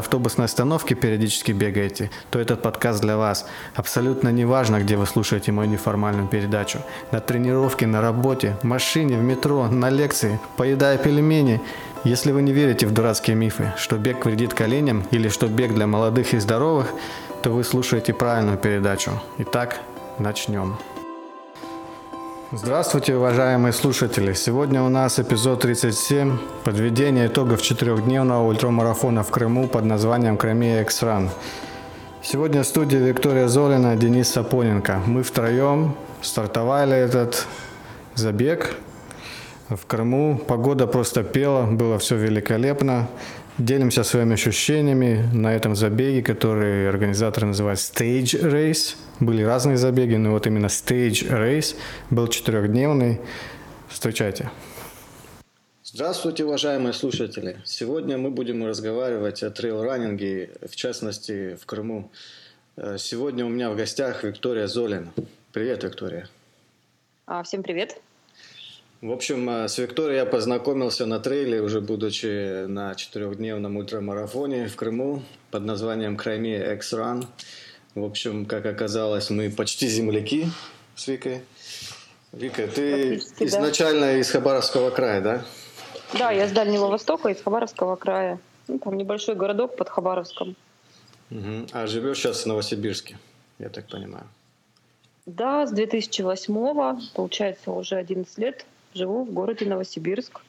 [0.00, 3.46] автобусной остановки периодически бегаете, то этот подкаст для вас.
[3.74, 6.80] Абсолютно не важно, где вы слушаете мою неформальную передачу.
[7.12, 11.60] На тренировке, на работе, в машине, в метро, на лекции, поедая пельмени.
[12.02, 15.86] Если вы не верите в дурацкие мифы, что бег вредит коленям или что бег для
[15.86, 16.92] молодых и здоровых,
[17.42, 19.12] то вы слушаете правильную передачу.
[19.38, 19.80] Итак,
[20.18, 20.76] начнем.
[22.52, 24.32] Здравствуйте, уважаемые слушатели!
[24.32, 31.28] Сегодня у нас эпизод 37 подведение итогов четырехдневного ультрамарафона в Крыму под названием Кремия X-Run.
[32.24, 35.00] Сегодня в студии Виктория Золина, Денис Сапоненко.
[35.06, 37.46] Мы втроем стартовали этот
[38.16, 38.74] забег
[39.68, 40.36] в Крыму.
[40.36, 43.06] Погода просто пела, было все великолепно.
[43.60, 48.96] Делимся своими ощущениями на этом забеге, который организаторы называют Stage Race.
[49.20, 51.76] Были разные забеги, но вот именно Stage Race
[52.08, 53.20] был четырехдневный.
[53.86, 54.50] Встречайте.
[55.84, 57.58] Здравствуйте, уважаемые слушатели!
[57.66, 62.10] Сегодня мы будем разговаривать о трейл-раннинге, в частности, в Крыму.
[62.76, 65.12] Э, сегодня у меня в гостях Виктория Золина.
[65.52, 66.30] Привет, Виктория.
[67.26, 68.00] А, всем привет.
[69.02, 74.76] В общем, э, с Викторией я познакомился на трейле, уже будучи на четырехдневном ультрамарафоне в
[74.76, 77.24] Крыму под названием Crimea X-Run.
[77.94, 80.48] В общем, как оказалось, мы почти земляки
[80.96, 81.40] с Викой.
[82.32, 84.18] Вика, ты изначально да.
[84.18, 85.44] из Хабаровского края, да?
[86.18, 88.38] Да, я с Дальнего Востока, из Хабаровского края.
[88.68, 90.54] Ну, там небольшой городок под Хабаровском.
[91.30, 91.68] Угу.
[91.72, 93.18] А живешь сейчас в Новосибирске,
[93.58, 94.26] я так понимаю.
[95.24, 100.40] Да, с 2008 получается уже 11 лет Живу в городе Новосибирск.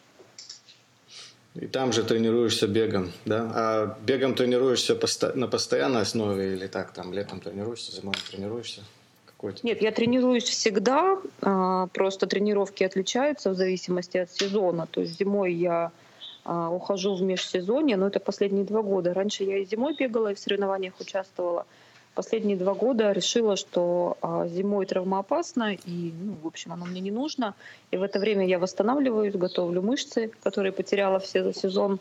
[1.56, 3.52] И там же тренируешься бегом, да?
[3.53, 4.97] А бегом тренируешься
[5.35, 8.81] на постоянной основе или так, там летом тренируешься, зимой тренируешься?
[9.25, 14.88] Какой Нет, я тренируюсь всегда, а, просто тренировки отличаются в зависимости от сезона.
[14.90, 15.91] То есть зимой я
[16.46, 19.13] а, ухожу в межсезонье, но это последние два года.
[19.13, 21.66] Раньше я и зимой бегала, и в соревнованиях участвовала
[22.13, 27.11] последние два года решила, что а, зимой травмоопасно, и, ну, в общем, оно мне не
[27.11, 27.55] нужно.
[27.91, 31.99] И в это время я восстанавливаюсь, готовлю мышцы, которые потеряла все за сезон.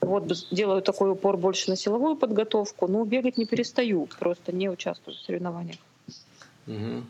[0.00, 5.16] Вот делаю такой упор больше на силовую подготовку, но бегать не перестаю, просто не участвую
[5.16, 5.78] в соревнованиях.
[6.66, 7.04] Угу.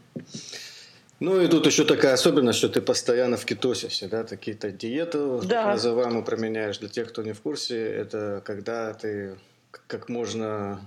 [1.21, 5.69] Ну и тут еще такая особенность, что ты постоянно в кетосисе, да, какие-то диеты, да.
[5.69, 6.79] называемые, применяешь.
[6.79, 9.37] Для тех, кто не в курсе, это когда ты
[9.87, 10.81] как можно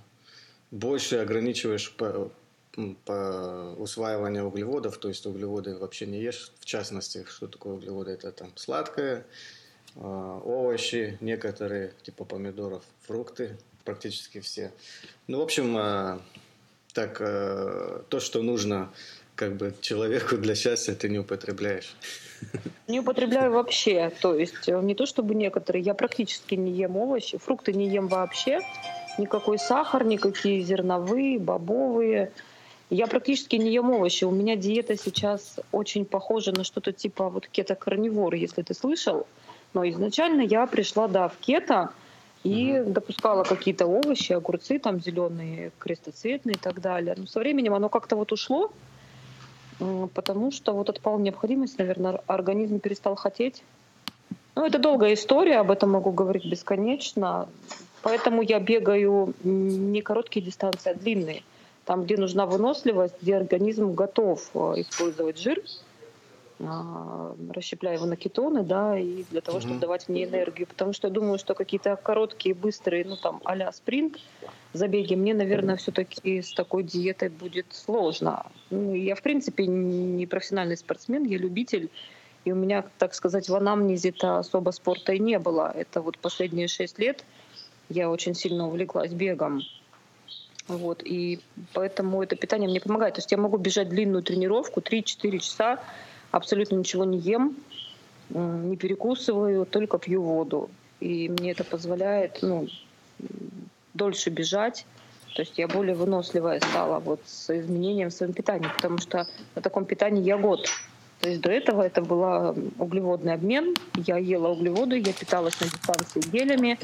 [0.71, 2.31] больше ограничиваешь по,
[3.05, 8.31] по усваиванию углеводов, то есть углеводы вообще не ешь, в частности, что такое углеводы, это
[8.31, 9.25] там сладкое,
[9.95, 14.71] а, овощи, некоторые, типа помидоров, фрукты, практически все.
[15.27, 16.21] Ну, в общем, а,
[16.93, 18.91] так, а, то, что нужно
[19.35, 21.95] как бы человеку для счастья, ты не употребляешь.
[22.87, 24.11] Не употребляю вообще.
[24.21, 28.07] То есть э, не то чтобы некоторые, я практически не ем овощи, фрукты не ем
[28.07, 28.61] вообще
[29.17, 32.31] никакой сахар, никакие зерновые, бобовые.
[32.89, 34.23] Я практически не ем овощи.
[34.23, 39.27] У меня диета сейчас очень похожа на что-то типа вот кето-карнивор, если ты слышал.
[39.73, 41.91] Но изначально я пришла, да, в кето
[42.43, 42.91] и mm-hmm.
[42.91, 47.15] допускала какие-то овощи, огурцы там зеленые, крестоцветные и так далее.
[47.17, 48.71] Но со временем оно как-то вот ушло,
[50.13, 53.63] потому что вот отпала необходимость, наверное, организм перестал хотеть.
[54.55, 57.47] Ну, это долгая история, об этом могу говорить бесконечно.
[58.07, 61.43] Поэтому я бегаю не короткие дистанции, а длинные.
[61.83, 65.61] Там, где нужна выносливость, где организм готов э, использовать жир,
[66.61, 69.79] а, расщепляя его на кетоны, да, и для того, чтобы mm-hmm.
[69.79, 70.67] давать мне энергию.
[70.67, 74.19] Потому что я думаю, что какие-то короткие, быстрые, ну там, а-ля спринт,
[74.71, 78.45] забеги, мне, наверное, все-таки с такой диетой будет сложно.
[78.69, 81.89] Ну, я, в принципе, не профессиональный спортсмен, я любитель,
[82.45, 85.73] и у меня, так сказать, в анамнезе-то особо спорта и не было.
[85.75, 87.25] Это вот последние шесть лет–
[87.89, 89.61] я очень сильно увлеклась бегом.
[90.67, 91.39] Вот, и
[91.73, 93.15] поэтому это питание мне помогает.
[93.15, 95.79] То есть я могу бежать длинную тренировку, 3-4 часа,
[96.31, 97.55] абсолютно ничего не ем,
[98.29, 100.69] не перекусываю, только пью воду.
[100.99, 102.67] И мне это позволяет ну,
[103.93, 104.85] дольше бежать.
[105.35, 109.25] То есть я более выносливая стала вот с изменением в своем питании, потому что
[109.55, 110.67] на таком питании я год.
[111.21, 113.75] То есть до этого это был углеводный обмен.
[113.95, 116.79] Я ела углеводы, я питалась на дистанции гелями,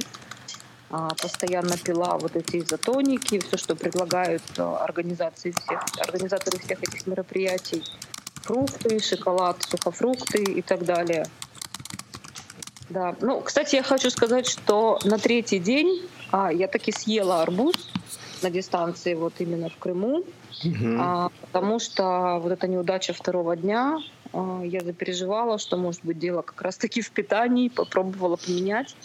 [1.22, 7.84] постоянно пила вот эти изотоники, все, что предлагают а, организации всех, организаторы всех этих мероприятий.
[8.44, 11.26] Фрукты, шоколад, сухофрукты и так далее.
[12.90, 13.16] Да.
[13.22, 17.92] Ну, кстати, я хочу сказать, что на третий день а, я таки съела арбуз
[18.44, 20.98] на дистанции, вот именно в Крыму, угу.
[21.00, 23.98] а, потому что вот эта неудача второго дня,
[24.32, 28.96] а, я запереживала, что может быть дело как раз-таки в питании, попробовала поменять.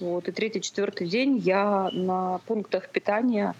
[0.00, 0.28] Вот.
[0.28, 3.54] И третий, четвертый день я на пунктах питания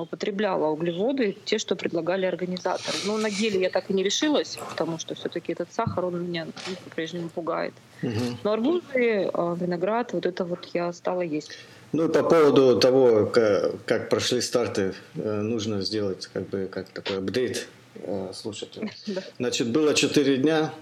[0.00, 2.96] употребляла углеводы, те, что предлагали организаторы.
[3.04, 6.46] Но на геле я так и не решилась, потому что все-таки этот сахар, он меня
[6.46, 7.74] ну, по-прежнему пугает.
[8.02, 8.38] Угу.
[8.42, 11.52] Но арбузы, а, виноград, вот это вот я стала есть.
[11.92, 17.18] Ну, по поводу того, как, как прошли старты, э, нужно сделать как бы как такой
[17.18, 18.90] апдейт э, слушателям.
[19.38, 20.72] Значит, было четыре дня.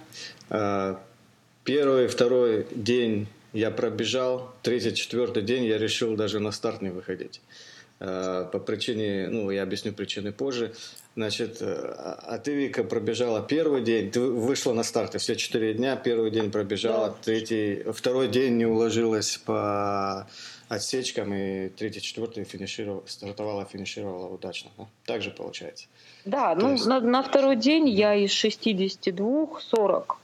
[0.50, 0.96] Э,
[1.64, 7.40] первый, второй день я пробежал, третий, четвертый день я решил даже на старт не выходить.
[7.98, 10.72] По причине, ну, я объясню причины позже.
[11.16, 15.96] Значит, а, а ты, Вика, пробежала первый день, ты вышла на старт, все четыре дня,
[15.96, 17.16] первый день пробежала, да.
[17.24, 20.28] третий, второй день не уложилась по
[20.68, 24.70] отсечкам, и третий, четвертый финишировала, стартовала, финишировала удачно.
[24.78, 24.86] Да?
[25.06, 25.86] Так же получается.
[26.24, 26.86] Да, То ну есть...
[26.86, 30.20] на, на второй день я из 62 40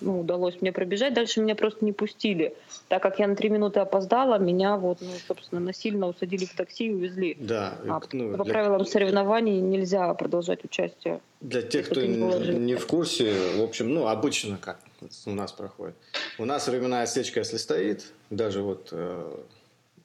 [0.00, 1.14] ну, удалось мне пробежать.
[1.14, 2.54] Дальше меня просто не пустили.
[2.88, 6.86] Так как я на три минуты опоздала, меня вот, ну, собственно, насильно усадили в такси
[6.86, 7.36] и увезли.
[7.38, 7.78] Да.
[7.88, 8.52] А, ну, по для...
[8.52, 11.20] правилам соревнований нельзя продолжать участие.
[11.40, 14.78] Для тех, кто не, не в курсе, в общем, ну, обычно как
[15.26, 15.94] у нас проходит.
[16.38, 19.36] У нас временная отсечка, если стоит, даже вот э,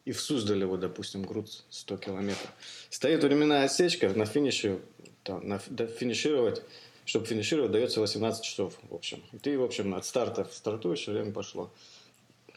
[0.06, 2.50] и в Суздале, вот, допустим, груд 100 километров.
[2.90, 4.80] Стоит временная отсечка, на финише,
[5.24, 6.64] там, на, финишировать,
[7.06, 9.22] чтобы финишировать, дается 18 часов, в общем.
[9.42, 11.70] Ты, в общем, от старта стартуешь, время пошло.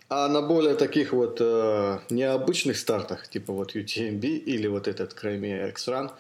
[0.09, 5.71] А на более таких вот э, необычных стартах, типа вот UTMB или вот этот Crimea
[5.71, 6.11] X-Run,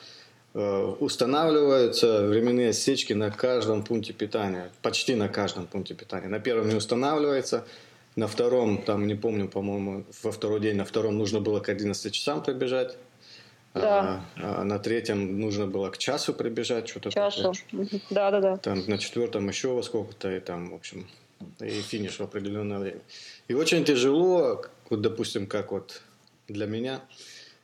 [0.54, 6.28] э, устанавливаются временные отсечки на каждом пункте питания, почти на каждом пункте питания.
[6.28, 7.66] На первом не устанавливается,
[8.16, 12.12] на втором, там, не помню, по-моему, во второй день, на втором нужно было к 11
[12.12, 12.96] часам пробежать.
[13.74, 14.24] Да.
[14.36, 17.52] А, а на третьем нужно было к часу пробежать, что-то Часу.
[18.10, 18.56] Да, да, да.
[18.56, 21.08] Там на четвертом еще во сколько-то, и там, в общем,
[21.60, 23.00] и финиш в определенное время.
[23.48, 26.02] И очень тяжело, вот, допустим, как вот
[26.46, 27.02] для меня,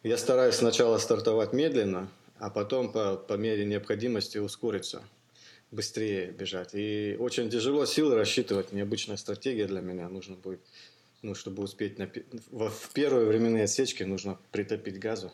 [0.03, 2.09] я стараюсь сначала стартовать медленно,
[2.39, 5.03] а потом по, по мере необходимости ускориться
[5.71, 6.71] быстрее бежать.
[6.73, 8.73] И очень тяжело силы рассчитывать.
[8.73, 10.09] Необычная стратегия для меня.
[10.09, 10.61] Нужно будет,
[11.23, 12.11] ну, чтобы успеть на,
[12.51, 15.33] в первые временные отсечки нужно притопить газу,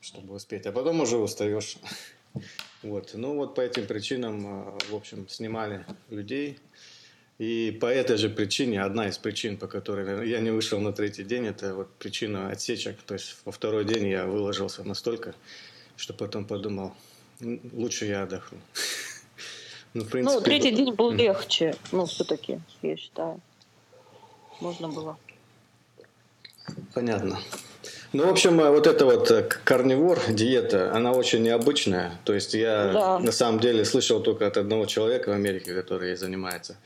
[0.00, 0.66] чтобы успеть.
[0.66, 1.76] А потом уже устаешь.
[2.82, 3.10] Вот.
[3.12, 6.58] Ну вот по этим причинам, а, в общем, снимали людей.
[7.38, 11.24] И по этой же причине, одна из причин, по которой я не вышел на третий
[11.24, 13.02] день, это вот причина отсечек.
[13.02, 15.34] То есть во второй день я выложился настолько,
[15.96, 16.94] что потом подумал,
[17.72, 18.58] лучше я отдохну.
[19.92, 23.40] Ну, в принципе, ну третий день был легче, ну, все-таки, я считаю.
[24.60, 25.18] Можно было.
[26.94, 27.40] Понятно.
[28.12, 32.18] Ну, в общем, э, вот эта вот э, карнивор, диета, она очень необычная.
[32.24, 33.18] То есть я да.
[33.20, 36.76] на самом деле слышал только от одного человека в Америке, который ей занимается.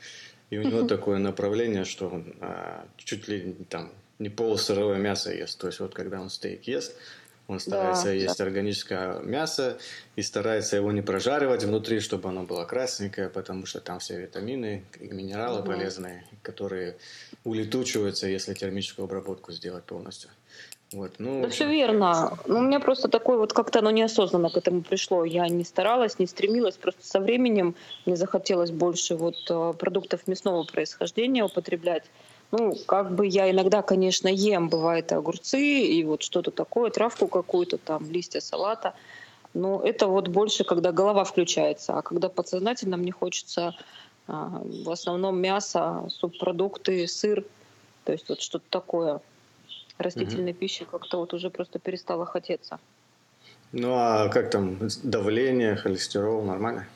[0.51, 5.59] И у него такое направление, что он а, чуть ли там не полусырое мясо ест.
[5.59, 6.95] То есть вот когда он стейк ест,
[7.47, 8.43] он старается да, есть да.
[8.43, 9.77] органическое мясо
[10.15, 14.83] и старается его не прожаривать внутри, чтобы оно было красненькое, потому что там все витамины
[14.99, 15.67] и минералы угу.
[15.67, 16.95] полезные, которые
[17.43, 20.29] улетучиваются, если термическую обработку сделать полностью.
[20.95, 22.37] Вот, ну, да все верно.
[22.47, 25.25] Ну, у меня просто такое вот как-то оно неосознанно к этому пришло.
[25.25, 26.77] Я не старалась, не стремилась.
[26.77, 27.75] Просто со временем
[28.05, 32.03] мне захотелось больше вот э, продуктов мясного происхождения употреблять.
[32.51, 37.77] Ну, как бы я иногда, конечно, ем, бывает, огурцы и вот что-то такое, травку какую-то
[37.77, 38.93] там, листья салата.
[39.53, 41.97] Но это вот больше, когда голова включается.
[41.97, 43.75] А когда подсознательно мне хочется
[44.27, 47.43] а, в основном мясо, субпродукты, сыр,
[48.05, 49.19] то есть вот что-то такое.
[49.97, 50.59] Растительной угу.
[50.59, 52.79] пищи как-то вот уже просто перестало хотеться.
[53.71, 56.87] Ну а как там давление, холестерол, нормально?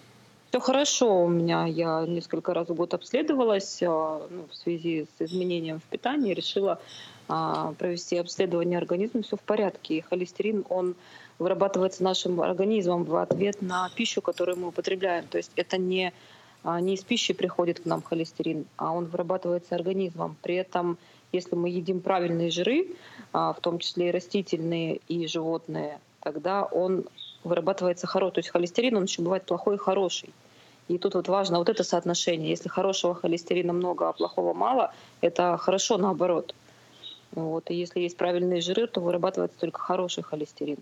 [0.50, 1.66] Все хорошо у меня.
[1.66, 6.34] Я несколько раз в год обследовалась а, ну, в связи с изменением в питании.
[6.34, 6.80] Решила
[7.28, 9.22] а, провести обследование организма.
[9.22, 9.98] Все в порядке.
[9.98, 10.96] И холестерин, он
[11.38, 15.28] вырабатывается нашим организмом в ответ на пищу, которую мы употребляем.
[15.28, 16.14] То есть это не,
[16.64, 20.36] а, не из пищи приходит к нам холестерин, а он вырабатывается организмом.
[20.42, 20.98] При этом,
[21.32, 22.88] если мы едим правильные жиры,
[23.32, 27.06] в том числе и растительные, и животные, тогда он
[27.44, 28.34] вырабатывается хороший.
[28.34, 30.30] То есть холестерин, он еще бывает плохой и хороший.
[30.88, 32.50] И тут вот важно вот это соотношение.
[32.50, 36.56] Если хорошего холестерина много, а плохого мало, это хорошо наоборот.
[37.32, 37.70] Вот.
[37.70, 40.80] И если есть правильные жиры, то вырабатывается только хороший холестерин.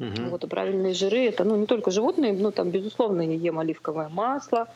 [0.00, 0.30] Угу.
[0.30, 4.08] Вот, и правильные жиры это ну, не только животные, ну там, безусловно, я ем оливковое
[4.08, 4.66] масло,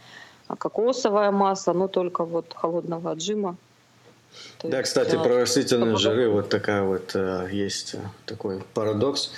[0.47, 3.57] а кокосовое масло, но только вот холодного отжима.
[4.59, 9.31] То да, кстати, а, про растительные жиры вот такая вот э, есть э, такой парадокс.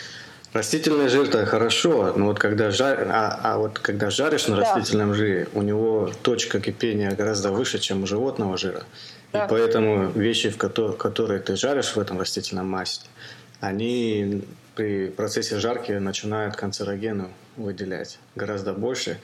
[0.52, 3.06] Растительный жир это хорошо, но вот когда жар...
[3.08, 4.62] а, а вот когда жаришь на да.
[4.62, 8.84] растительном жире, у него точка кипения гораздо выше, чем у животного жира.
[9.32, 9.44] Да.
[9.44, 13.08] И поэтому вещи, в которые, которые ты жаришь в этом растительном масле,
[13.60, 14.42] они
[14.74, 19.20] при процессе жарки начинают канцерогены выделять гораздо больше,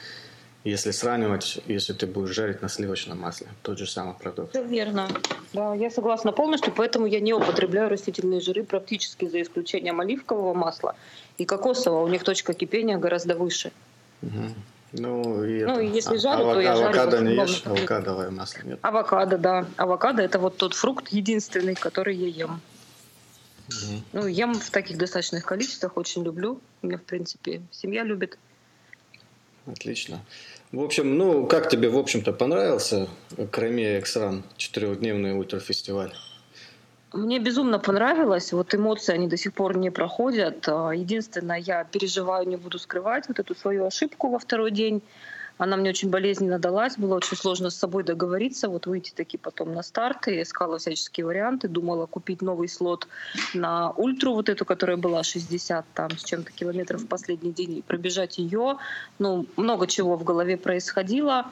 [0.71, 4.51] если сравнивать, если ты будешь жарить на сливочном масле, тот же самый продукт.
[4.51, 5.09] Все верно.
[5.53, 10.97] Да, я согласна полностью, поэтому я не употребляю растительные жиры практически за исключением оливкового масла
[11.39, 12.05] и кокосового.
[12.05, 13.71] У них точка кипения гораздо выше.
[14.23, 14.55] Угу.
[14.93, 15.81] Ну, и ну, это.
[15.83, 16.99] если жарю, а, то я жарю.
[16.99, 17.63] Авокадо не ешь?
[17.65, 18.79] Авокадовое масло нет?
[18.83, 19.67] Авокадо, да.
[19.77, 22.61] Авокадо– это вот тот фрукт единственный, который я ем.
[23.69, 24.03] Угу.
[24.15, 26.61] Ну, ем в таких достаточных количествах, очень люблю.
[26.83, 28.39] У меня, в принципе, семья любит.
[29.67, 30.21] Отлично.
[30.77, 33.09] В общем, ну, как тебе, в общем-то, понравился
[33.51, 36.13] Крайме Эксран, четырехдневный ультрафестиваль?
[37.15, 38.53] Мне безумно понравилось.
[38.53, 40.69] Вот эмоции, они до сих пор не проходят.
[40.69, 45.01] А, единственное, я переживаю, не буду скрывать вот эту свою ошибку во второй день.
[45.59, 49.73] Она мне очень болезненно далась, было очень сложно с собой договориться, вот выйти таки потом
[49.73, 50.29] на старт.
[50.29, 53.09] И искала всяческие варианты, думала купить новый слот
[53.55, 57.83] на ультру, вот эту, которая была 60 там с чем-то километров в последний день, и
[57.83, 58.77] пробежать ее.
[59.19, 61.47] Ну, много чего в голове происходило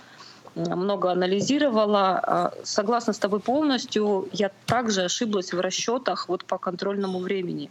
[0.55, 2.21] много анализировала.
[2.23, 4.29] А, согласна с тобой полностью.
[4.33, 7.71] Я также ошиблась в расчетах вот по контрольному времени.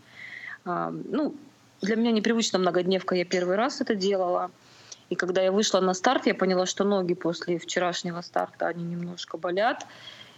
[0.65, 1.33] А, ну,
[1.81, 4.51] для меня непривычно многодневка, я первый раз это делала.
[5.13, 9.38] И когда я вышла на старт, я поняла, что ноги после вчерашнего старта, они немножко
[9.38, 9.86] болят.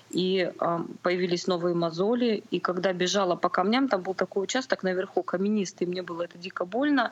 [0.09, 2.43] И э, появились новые мозоли.
[2.51, 6.65] И когда бежала по камням, там был такой участок наверху каменистый, мне было это дико
[6.65, 7.11] больно.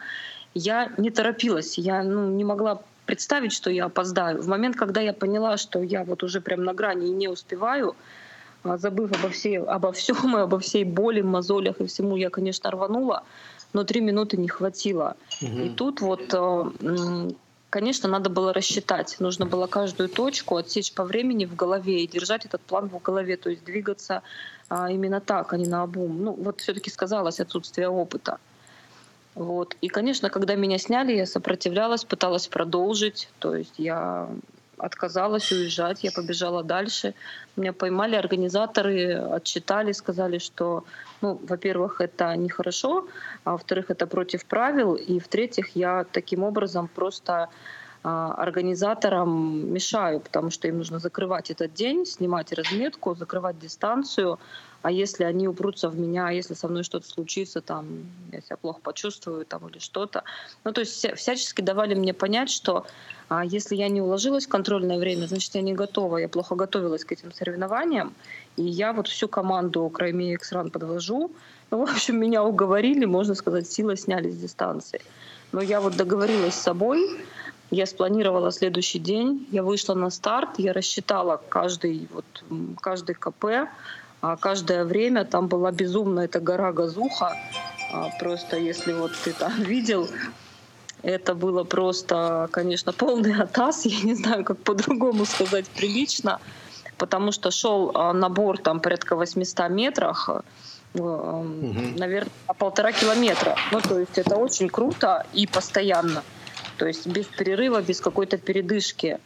[0.53, 4.41] Я не торопилась, я ну, не могла представить, что я опоздаю.
[4.41, 7.95] В момент, когда я поняла, что я вот уже прям на грани и не успеваю,
[8.63, 12.71] а, забыв обо, всей, обо всем и обо всей боли, мозолях и всему, я, конечно,
[12.71, 13.23] рванула,
[13.71, 15.15] но три минуты не хватило.
[15.41, 15.59] Угу.
[15.61, 17.29] И тут вот э,
[17.73, 19.15] конечно, надо было рассчитать.
[19.19, 23.35] Нужно было каждую точку отсечь по времени в голове и держать этот план в голове,
[23.35, 24.21] то есть двигаться
[24.69, 26.23] а, именно так, а не на обум.
[26.23, 28.37] Ну, вот все-таки сказалось отсутствие опыта.
[29.33, 29.75] Вот.
[29.81, 33.27] И, конечно, когда меня сняли, я сопротивлялась, пыталась продолжить.
[33.39, 34.29] То есть я
[34.77, 37.13] отказалась уезжать, я побежала дальше.
[37.55, 40.83] Меня поймали организаторы, отчитали, сказали, что,
[41.21, 43.07] ну, во-первых, это нехорошо,
[43.43, 47.49] а во-вторых, это против правил, и в-третьих, я таким образом просто
[48.03, 54.39] а, организаторам мешаю, потому что им нужно закрывать этот день, снимать разметку, закрывать дистанцию,
[54.83, 57.87] а если они упрутся в меня, если со мной что-то случится, там,
[58.33, 60.23] я себя плохо почувствую там, или что-то.
[60.65, 62.85] Ну, то есть всячески давали мне понять, что
[63.29, 67.05] а если я не уложилась в контрольное время, значит, я не готова, я плохо готовилась
[67.05, 68.13] к этим соревнованиям,
[68.57, 71.31] и я вот всю команду Крайме X-Run подвожу.
[71.71, 75.01] Ну, в общем, меня уговорили, можно сказать, силой сняли с дистанции.
[75.53, 77.21] Но я вот договорилась с собой,
[77.71, 82.25] я спланировала следующий день, я вышла на старт, я рассчитала каждый, вот,
[82.81, 83.67] каждый КП, а
[84.39, 87.35] каждое время там была безумная эта гора газуха.
[87.91, 90.07] А просто если вот ты там видел,
[91.03, 93.85] это было просто, конечно, полный атас.
[93.85, 96.39] Я не знаю, как по-другому сказать прилично,
[96.97, 100.29] потому что шел а, набор там порядка 800 метрах,
[100.93, 101.75] угу.
[101.97, 103.57] наверное, полтора километра.
[103.71, 106.23] Ну, то есть это очень круто и постоянно.
[106.77, 109.19] То есть без перерыва, без какой-то передышки.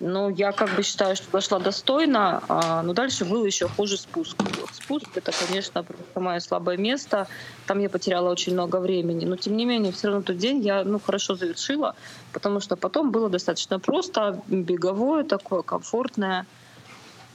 [0.00, 4.36] Ну, я как бы считаю, что дошла достойно, а, но дальше был еще хуже спуск.
[4.60, 7.26] Вот спуск— это, конечно, просто мое слабое место.
[7.66, 9.24] Там я потеряла очень много времени.
[9.24, 11.96] Но, тем не менее, все равно тот день я ну, хорошо завершила,
[12.32, 16.46] потому что потом было достаточно просто, беговое такое, комфортное.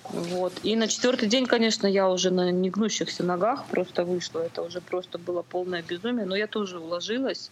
[0.10, 0.53] Вот.
[0.63, 4.39] И на четвертый день, конечно, я уже на негнущихся ногах просто вышла.
[4.39, 6.25] Это уже просто было полное безумие.
[6.25, 7.51] Но я тоже уложилась.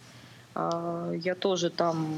[0.54, 2.16] А, я тоже там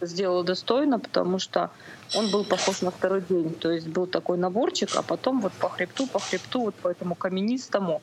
[0.00, 1.70] сделала достойно, потому что
[2.14, 3.54] он был похож на второй день.
[3.54, 7.14] То есть был такой наборчик, а потом вот по хребту, по хребту, вот по этому
[7.14, 8.02] каменистому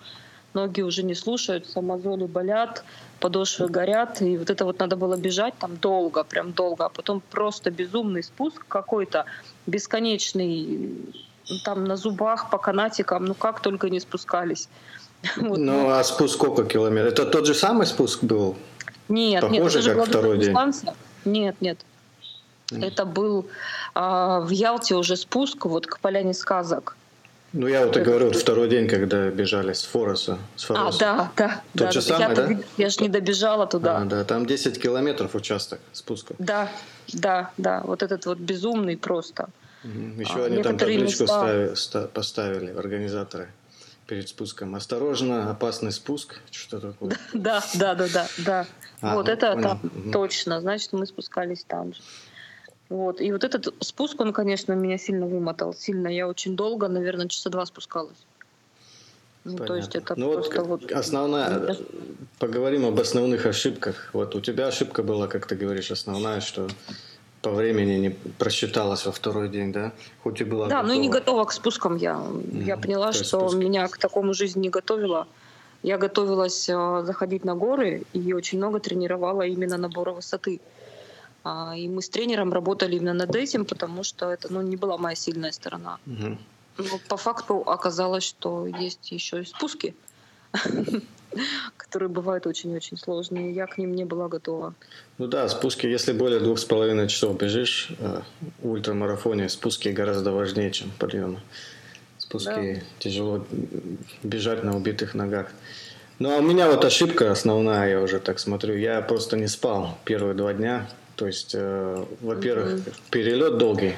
[0.53, 2.83] ноги уже не слушаются, мозоли болят,
[3.19, 7.21] подошвы горят, и вот это вот надо было бежать там долго, прям долго, а потом
[7.31, 9.25] просто безумный спуск какой-то,
[9.67, 11.13] бесконечный,
[11.63, 14.69] там на зубах, по канатикам, ну как только не спускались.
[15.35, 15.57] Вот.
[15.57, 17.13] Ну, а спуск сколько километров?
[17.13, 18.55] Это тот же самый спуск был?
[19.09, 20.55] Нет, Похоже, нет, это же как второй день.
[21.27, 21.77] Нет, нет.
[22.71, 23.47] Это был
[23.95, 26.95] а, в Ялте уже спуск вот к поляне сказок.
[27.53, 30.37] Ну, я вот и говорю, второй день, когда бежали с Фороса.
[30.57, 30.99] С А, Фороса.
[30.99, 31.47] да, да.
[31.73, 32.17] Тот да, же да.
[32.17, 32.63] самый, я, да?
[32.77, 33.97] я же не добежала туда.
[33.99, 36.35] А, да, там 10 километров участок спуска.
[36.39, 36.69] Да,
[37.13, 37.81] да, да.
[37.85, 39.47] Вот этот вот безумный просто.
[39.83, 40.19] Мгм.
[40.19, 43.47] Еще А, они там табличку места- стави- ста- поставили, организаторы,
[44.07, 44.75] перед спуском.
[44.75, 46.35] Осторожно, опасный спуск.
[46.51, 47.17] Что такое?
[47.33, 48.65] Да, да, да, да, да.
[49.01, 49.63] А, вот ну, это понял.
[49.63, 50.11] там Мгм.
[50.11, 50.61] точно.
[50.61, 52.01] Значит, мы спускались там же.
[52.89, 53.21] Вот.
[53.21, 55.73] И вот этот спуск, он, конечно, меня сильно вымотал.
[55.73, 56.07] Сильно.
[56.07, 58.25] Я очень долго, наверное, часа два спускалась.
[59.43, 60.91] Ну, то есть это ну, просто вот, вот...
[60.91, 61.77] основная,
[62.37, 64.09] поговорим об основных ошибках.
[64.11, 66.67] Вот у тебя ошибка была, как ты говоришь, основная, что
[67.41, 69.93] по времени не просчиталась во второй день, да?
[70.23, 71.19] Хоть и была Да, ну и не готова.
[71.19, 72.21] готова к спускам я.
[72.51, 72.81] Я Мгм.
[72.81, 73.55] поняла, что спуск.
[73.55, 75.27] меня к такому жизнь не готовила.
[75.83, 80.59] Я готовилась э, заходить на горы и очень много тренировала именно набора высоты.
[81.43, 84.97] А, И мы с тренером работали именно над этим, потому что это ну, не была
[84.97, 85.97] моя сильная сторона.
[86.77, 89.95] Но по факту оказалось, что есть еще и спуски,
[91.77, 93.53] которые бывают очень-очень сложные.
[93.53, 94.73] Я к ним не была готова.
[95.17, 98.21] Ну да, спуски, если более двух с половиной часов бежишь э,
[98.61, 101.39] в ультрамарафоне, спуски гораздо важнее, чем подъемы.
[102.27, 105.47] Спуски тяжело м, бежать на убитых ногах.
[106.19, 109.97] Ну а у меня вот ошибка основная, я уже так смотрю, я просто не спал
[110.03, 110.89] первые два дня.
[111.15, 112.81] То есть, э, во-первых,
[113.11, 113.95] перелет долгий,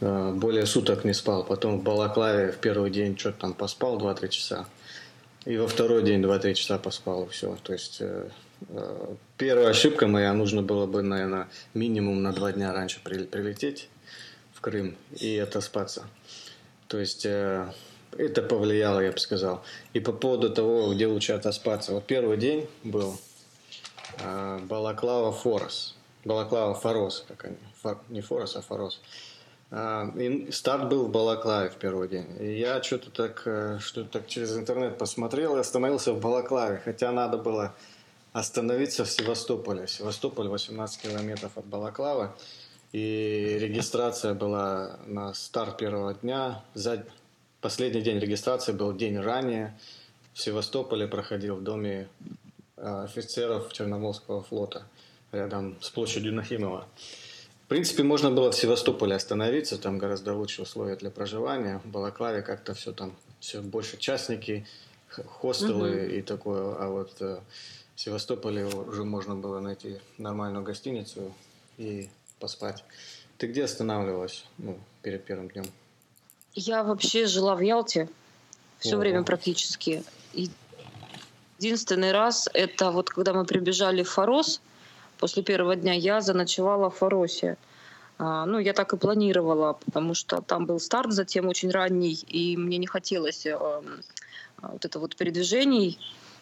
[0.00, 1.44] э, более суток не спал.
[1.44, 4.66] Потом в Балаклаве в первый день что-то там поспал 2-3 часа.
[5.44, 7.56] И во второй день 2-3 часа поспал, и все.
[7.62, 8.28] То есть э,
[8.70, 13.88] э, первая ошибка моя, нужно было бы, наверное, минимум на два дня раньше при- прилететь
[14.54, 16.04] в Крым и отоспаться.
[16.90, 17.72] То есть э,
[18.18, 19.62] это повлияло, я бы сказал.
[19.92, 21.92] И по поводу того, где лучше отоспаться.
[21.92, 23.16] Вот первый день был
[24.18, 25.94] э, Балаклава Форос.
[26.24, 27.56] Балаклава Форос, как они.
[27.80, 29.00] Фор- не Форос, а Форос.
[29.70, 32.26] А, и старт был в Балаклаве в первый день.
[32.40, 36.82] И я что-то так, э, что-то так через интернет посмотрел и остановился в Балаклаве.
[36.84, 37.72] Хотя надо было
[38.32, 39.86] остановиться в Севастополе.
[39.86, 42.32] Севастополь 18 километров от Балаклавы.
[42.92, 46.64] И регистрация была на старт первого дня.
[46.74, 47.04] За
[47.60, 49.78] последний день регистрации был день ранее.
[50.34, 52.08] В Севастополе проходил в доме
[52.76, 54.82] э, офицеров Черноморского флота
[55.30, 56.88] рядом с площадью Нахимова.
[57.64, 61.80] В принципе, можно было в Севастополе остановиться, там гораздо лучшие условия для проживания.
[61.84, 64.66] В Балаклаве как-то все там, все больше частники,
[65.08, 66.74] хостелы и такое.
[66.74, 67.38] А вот э,
[67.94, 71.32] в Севастополе уже можно было найти нормальную гостиницу
[71.78, 72.08] и
[72.40, 72.84] поспать.
[73.38, 75.66] Ты где останавливалась ну, перед первым днем?
[76.54, 78.08] Я вообще жила в Ялте
[78.80, 79.00] все Ого.
[79.00, 80.02] время практически.
[80.32, 80.50] И
[81.60, 84.62] Единственный раз это вот когда мы прибежали в Форос,
[85.18, 87.58] после первого дня я заночевала в Форосе.
[88.16, 92.56] А, Ну, я так и планировала, потому что там был старт затем очень ранний, и
[92.56, 94.02] мне не хотелось эм,
[94.62, 95.98] а, вот это вот передвижений.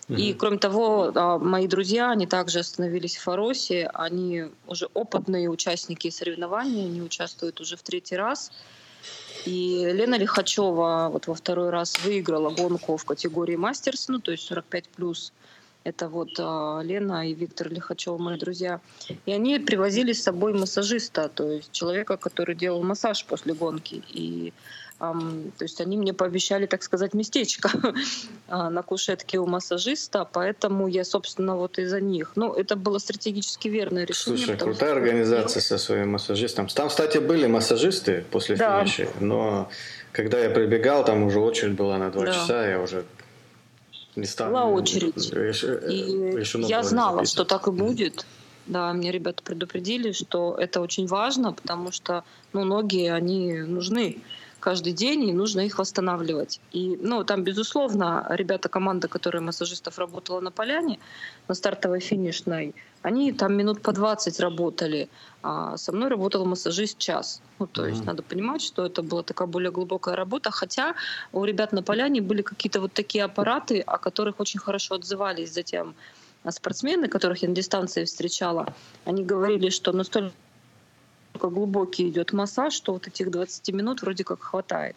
[0.09, 6.09] И кроме того, а, мои друзья, они также остановились в Форосе, они уже опытные участники
[6.09, 8.51] соревнований, они участвуют уже в третий раз.
[9.45, 14.45] И Лена Лихачева вот во второй раз выиграла гонку в категории мастерс, ну то есть
[14.45, 15.33] 45 плюс.
[15.85, 18.81] Это вот а, Лена и Виктор Лихачев, мои друзья.
[19.27, 24.03] И они привозили с собой массажиста, то есть человека, который делал массаж после гонки.
[24.09, 24.53] И
[24.99, 27.71] то есть они мне пообещали, так сказать, местечко
[28.49, 32.33] а, на кушетке у массажиста, поэтому я, собственно, вот из-за них.
[32.35, 34.45] Ну, это было стратегически верное решение.
[34.45, 36.67] Слушай, крутая что- организация со своим массажистом.
[36.67, 38.81] Там, кстати, были массажисты после Да.
[38.85, 39.69] финиша, но
[40.13, 42.33] когда я прибегал, там уже очередь была на два Да.
[42.33, 43.05] часа, я уже
[44.17, 44.51] не стал.
[44.51, 45.33] Была очередь.
[45.33, 47.29] Реши- И решено я знала, записывать.
[47.31, 48.27] что так и будет.
[48.67, 54.19] Да, мне ребята предупредили, что это очень важно, потому что ну, ноги, они нужны
[54.61, 56.61] каждый день, и нужно их восстанавливать.
[56.71, 60.99] И, ну, там, безусловно, ребята, команда, которая массажистов работала на поляне,
[61.49, 65.11] на стартовой финишной, они там минут по 20 работали,
[65.43, 67.43] а со мной работал массажист час.
[67.59, 68.07] Ну, то есть Мгм.
[68.07, 70.95] надо понимать, что это была такая более глубокая работа, хотя
[71.33, 75.97] у ребят на поляне были какие-то вот такие аппараты, о которых очень хорошо отзывались затем
[76.45, 78.69] а спортсмены, которых я на дистанции встречала,
[79.05, 80.37] они говорили, что настолько
[81.47, 84.97] глубокий идет массаж, что вот этих 20 минут вроде как хватает.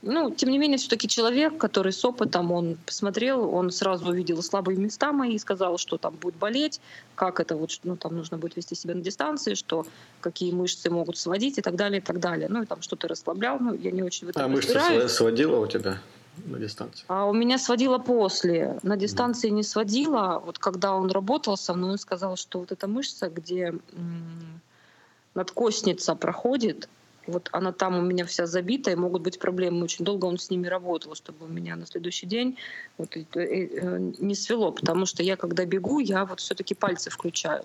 [0.00, 4.78] Ну, тем не менее, все-таки человек, который с опытом, он посмотрел, он сразу увидел слабые
[4.78, 6.80] места мои и сказал, что там будет болеть,
[7.16, 9.86] как это вот, ну, там нужно будет вести себя на дистанции, что
[10.20, 12.48] какие мышцы могут сводить и так далее, и так далее.
[12.48, 15.66] Ну, и там что-то расслаблял, ну, я не очень в этом А мышцы сводила у
[15.66, 15.98] тебя
[16.46, 17.04] на дистанции?
[17.08, 18.78] А у меня сводила после.
[18.84, 20.40] На дистанции не сводила.
[20.44, 24.60] Вот когда он работал со мной, он сказал, что вот эта мышца, где м,
[25.38, 26.88] надкостница проходит,
[27.28, 29.84] вот она там у меня вся забита, и могут быть проблемы.
[29.84, 32.56] Очень долго он с ними работал, чтобы у меня на следующий день
[32.98, 37.64] вот, э, э, не свело, потому что я, когда бегу, я вот все-таки пальцы включаю.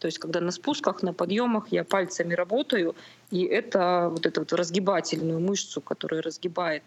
[0.00, 2.94] То есть, когда на спусках, на подъемах я пальцами работаю,
[3.30, 6.82] и это вот эту вот разгибательную мышцу, которая разгибает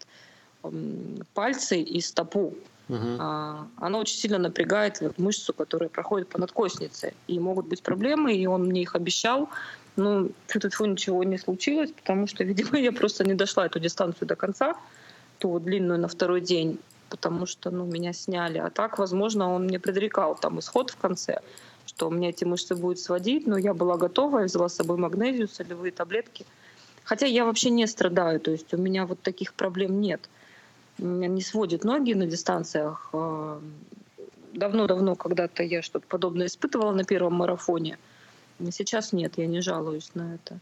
[1.34, 2.54] пальцы и стопу,
[2.88, 3.22] угу.
[3.86, 7.12] она очень сильно напрягает вот мышцу, которая проходит по надкоснице.
[7.28, 9.48] И могут быть проблемы, и он мне их обещал.
[9.98, 14.36] Ну, фу ничего не случилось, потому что, видимо, я просто не дошла эту дистанцию до
[14.36, 14.76] конца,
[15.38, 16.78] ту длинную на второй день,
[17.10, 18.58] потому что, ну, меня сняли.
[18.58, 21.40] А так, возможно, он мне предрекал там исход в конце,
[21.84, 24.98] что у меня эти мышцы будут сводить, но я была готова, я взяла с собой
[24.98, 26.46] магнезию, солевые таблетки.
[27.02, 30.20] Хотя я вообще не страдаю, то есть у меня вот таких проблем нет.
[30.98, 33.08] Меня не сводит ноги на дистанциях.
[33.12, 33.60] А,
[34.52, 37.98] давно-давно когда-то я что-то подобное испытывала на первом марафоне–
[38.70, 40.58] Сейчас нет, я не жалуюсь на это.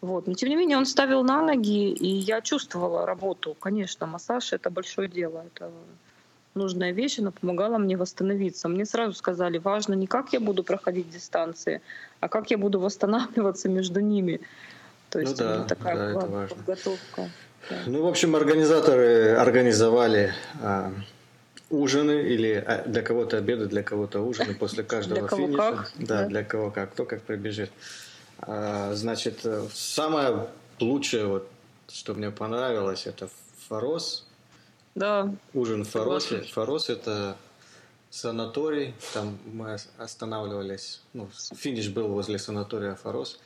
[0.00, 0.26] Вот.
[0.26, 3.56] Но тем не менее он ставил на ноги, и я чувствовала работу.
[3.58, 5.70] Конечно, массаж это большое дело, это
[6.54, 8.68] нужная вещь, она помогала мне восстановиться.
[8.68, 11.80] Мне сразу сказали, важно не как я буду проходить дистанции,
[12.20, 14.40] а как я буду восстанавливаться между ними.
[15.10, 16.56] То есть ну да, такая да, это важно.
[16.56, 17.30] подготовка.
[17.70, 17.76] Да.
[17.86, 20.92] Ну, в общем, организаторы организовали а,
[21.70, 25.58] ужины или а, для кого-то обеды, для кого-то ужины после каждого для кого финиша.
[25.58, 27.70] Как, да, да, для кого как, кто как прибежит.
[28.38, 30.48] А, значит, э, самое
[30.80, 31.48] лучшее, вот,
[31.88, 33.28] что мне понравилось, это
[33.68, 34.26] Форос.
[34.94, 35.34] Да.
[35.54, 36.42] Ужин в Форосе.
[36.42, 37.36] Форос это
[38.10, 43.40] санаторий, там мы останавливались, ну, финиш был возле санатория Форос.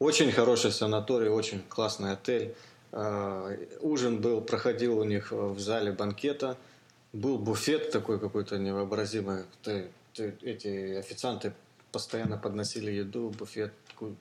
[0.00, 2.54] Очень хороший санаторий, очень классный отель.
[2.92, 6.56] А, ужин был, проходил у них в зале банкета–
[7.12, 9.44] был буфет такой какой-то невообразимый.
[9.62, 11.52] Ты, ты, эти официанты
[11.92, 13.72] постоянно подносили еду, буфет,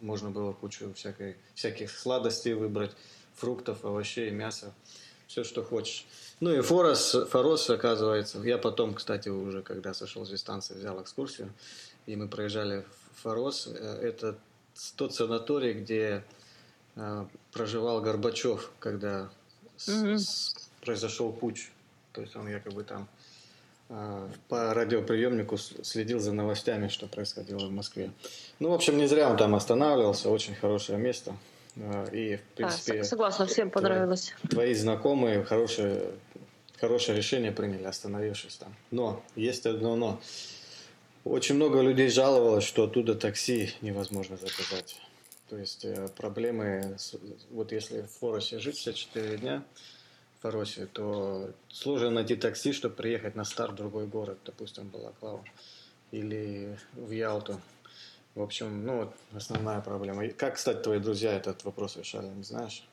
[0.02, 2.92] можно было кучу всякой, всяких сладостей выбрать,
[3.36, 4.74] фруктов, овощей, мяса,
[5.28, 6.06] все, что хочешь.
[6.40, 11.52] Ну и Форос, Форос, оказывается, я потом, кстати, уже когда сошел с дистанции, взял экскурсию,
[12.06, 13.68] и мы проезжали в Форос.
[13.68, 14.38] Э, это
[14.96, 16.24] тот санаторий, где
[16.96, 19.30] э, проживал Горбачев, когда
[19.78, 20.18] mm-hmm.
[20.18, 21.72] с, произошел путь
[22.18, 23.08] то есть он якобы там
[23.90, 28.10] э, по радиоприемнику следил за новостями, что происходило в Москве.
[28.58, 31.36] Ну, в общем, не зря он там останавливался, очень хорошее место.
[31.76, 33.02] Э, и, в принципе...
[33.02, 34.34] А, согласна, всем понравилось.
[34.40, 36.10] Твои, твои знакомые хорошее,
[36.80, 38.76] хорошее решение приняли, остановившись там.
[38.90, 40.20] Но, есть одно но.
[41.24, 45.00] Очень много людей жаловалось, что оттуда такси невозможно заказать.
[45.50, 46.98] То есть э, проблемы,
[47.52, 49.64] вот если в Форосе жить все 4 дня,
[50.42, 55.44] Фаросе, то сложно найти такси, чтобы приехать на старт в другой город, допустим, Балаклава
[56.12, 57.60] или в Ялту.
[58.36, 60.28] В общем, ну вот основная проблема.
[60.30, 62.84] Как, кстати, твои друзья этот вопрос решали, не знаешь?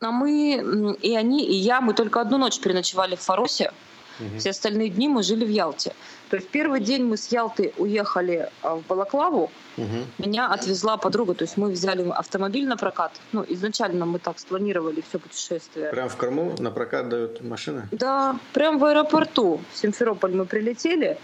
[0.00, 3.72] А мы, и они, и я, мы только одну ночь переночевали в Фаросе.
[4.20, 4.38] Угу.
[4.38, 5.92] Все остальные дни мы жили в Ялте.
[6.30, 9.50] То есть первый день мы с Ялты уехали а, в Балаклаву.
[9.76, 9.86] Угу.
[10.18, 11.34] Меня отвезла подруга.
[11.34, 13.12] То есть мы взяли автомобиль на прокат.
[13.32, 15.90] Ну, изначально мы так спланировали все путешествие.
[15.90, 17.88] Прям в Крыму на прокат дают машины?
[17.92, 19.60] Да, прям в аэропорту.
[19.72, 21.18] В Симферополь мы прилетели.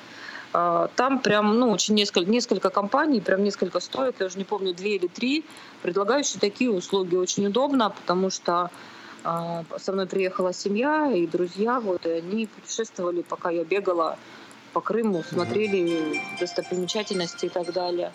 [0.52, 4.74] А, там прям, ну, очень несколько, несколько компаний, прям несколько стоек, я уже не помню,
[4.74, 5.44] две или три,
[5.82, 7.16] предлагающие такие услуги.
[7.16, 8.70] Очень удобно, потому что
[9.22, 14.18] со мной приехала семья и друзья, вот, и они путешествовали, пока я бегала
[14.72, 18.12] по Крыму, смотрели достопримечательности и так далее.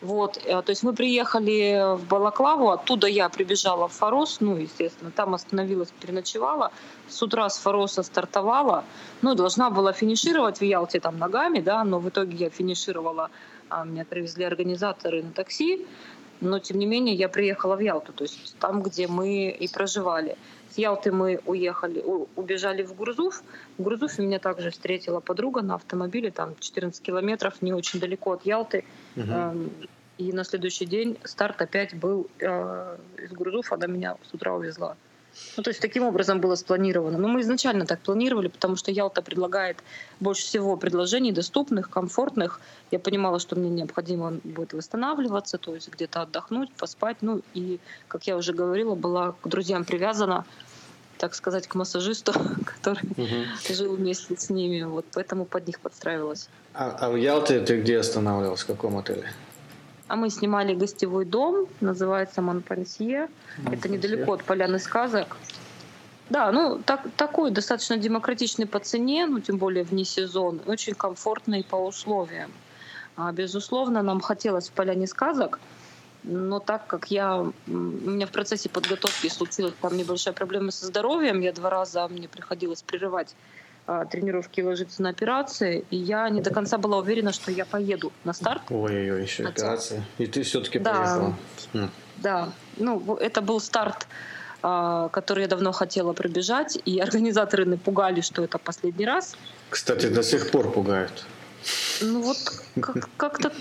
[0.00, 5.10] Вот, э, то есть мы приехали в Балаклаву, оттуда я прибежала в Форос, ну, естественно,
[5.10, 6.72] там остановилась, переночевала.
[7.08, 8.84] С утра с Фороса стартовала,
[9.20, 13.30] ну, должна была финишировать в Ялте там ногами, да, но в итоге я финишировала,
[13.68, 15.86] а меня привезли организаторы на такси,
[16.40, 20.36] но тем не менее я приехала в Ялту, то есть там, где мы и проживали.
[20.70, 22.02] С Ялты мы уехали,
[22.36, 23.42] убежали в Грузуф.
[23.76, 28.46] В Грузуфе меня также встретила подруга на автомобиле, там 14 километров, не очень далеко от
[28.46, 28.84] Ялты.
[29.16, 29.70] Угу.
[30.18, 34.96] И на следующий день старт опять был э, из Грузуфа, она меня с утра увезла.
[35.56, 37.18] Ну, то есть таким образом было спланировано.
[37.18, 39.78] Но мы изначально так планировали, потому что Ялта предлагает
[40.20, 42.60] больше всего предложений доступных, комфортных.
[42.90, 47.18] Я понимала, что мне необходимо будет восстанавливаться, то есть где-то отдохнуть, поспать.
[47.20, 50.44] Ну и, как я уже говорила, была к друзьям привязана
[51.18, 52.32] так сказать, к массажисту,
[52.64, 53.74] который угу.
[53.74, 54.82] жил вместе с ними.
[54.84, 56.48] Вот поэтому под них подстраивалась.
[56.72, 58.62] А, а в Ялте ты где останавливалась?
[58.62, 59.30] В каком отеле?
[60.10, 63.28] А мы снимали гостевой дом, называется Монпансье.
[63.70, 65.36] Это недалеко от Поляны сказок.
[66.30, 71.62] Да, ну так, такой достаточно демократичный по цене, ну тем более вне сезон, очень комфортный
[71.62, 72.50] по условиям.
[73.16, 75.60] А, безусловно, нам хотелось в Поляне сказок
[76.22, 81.40] но так как я, у меня в процессе подготовки случилась там небольшая проблема со здоровьем,
[81.40, 83.34] я два раза мне приходилось прерывать
[84.10, 88.12] тренировки и ложиться на операции, и я не до конца была уверена, что я поеду
[88.24, 88.62] на старт.
[88.70, 89.62] Ой-ой-ой, еще Хотя...
[89.62, 90.04] операция.
[90.18, 91.90] И ты все-таки да, поехала.
[92.18, 94.06] Да, ну это был старт,
[94.62, 99.36] а, который я давно хотела пробежать, и организаторы напугали, что это последний раз.
[99.70, 101.24] Кстати, до сих пор пугают.
[102.00, 102.38] Ну вот
[103.16, 103.52] как-то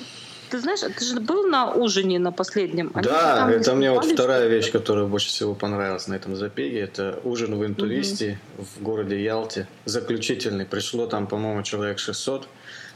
[0.49, 2.91] ты знаешь, ты же был на ужине на последнем?
[2.93, 6.79] Они да, это мне вот вторая вещь, которая больше всего понравилась на этом забеге.
[6.79, 8.65] Это ужин в интуристе угу.
[8.65, 9.67] в городе Ялте.
[9.85, 10.65] Заключительный.
[10.65, 12.47] Пришло там, по-моему, человек 600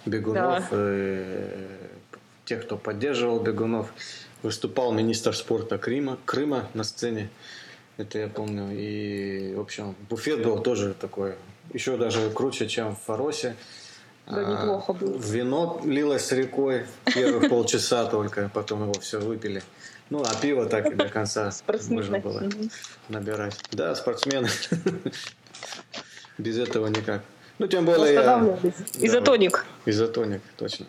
[0.05, 0.59] бегунов.
[0.59, 0.67] Да.
[0.71, 1.67] Э,
[2.45, 3.93] тех, кто поддерживал бегунов.
[4.41, 7.29] Выступал министр спорта Крыма, Крыма на сцене.
[7.97, 8.69] Это я помню.
[8.71, 11.35] И, в общем, буфет был тоже такой,
[11.71, 13.55] еще даже круче, чем в Фаросе.
[14.27, 15.17] Да, а, неплохо было.
[15.17, 19.63] Вино лилось рекой первых полчаса только, потом его все выпили.
[20.09, 21.51] Ну, а пиво так и до конца
[21.89, 22.43] можно было
[23.09, 23.59] набирать.
[23.71, 24.49] Да, спортсмены.
[26.37, 27.21] Без этого никак.
[27.59, 28.15] Ну, тем более.
[28.95, 29.65] Изотоник.
[29.85, 30.85] Изотоник, точно.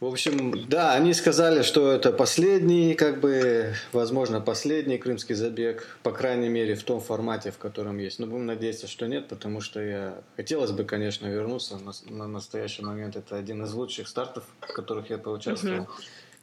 [0.00, 6.10] В общем, да, они сказали, что это последний, как бы, возможно, последний крымский забег, по
[6.10, 8.18] крайней мере, в том формате, в котором есть.
[8.18, 11.76] Но будем надеяться, что нет, потому что я хотелось бы, конечно, вернуться.
[11.76, 15.82] На, на настоящий момент это один из лучших стартов, в которых я поучаствовал.
[15.82, 15.90] Угу.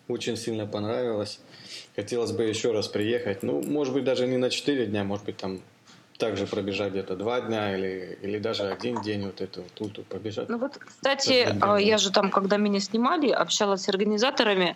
[0.09, 1.39] Очень сильно понравилось.
[1.95, 3.41] Хотелось бы еще раз приехать.
[3.41, 5.61] Ну, может быть, даже не на 4 дня, может быть, там
[6.17, 10.49] также пробежать где-то два дня или, или даже один день вот эту вот ульту побежать.
[10.49, 14.75] Ну вот, кстати, а, я же там, когда меня снимали, общалась с организаторами,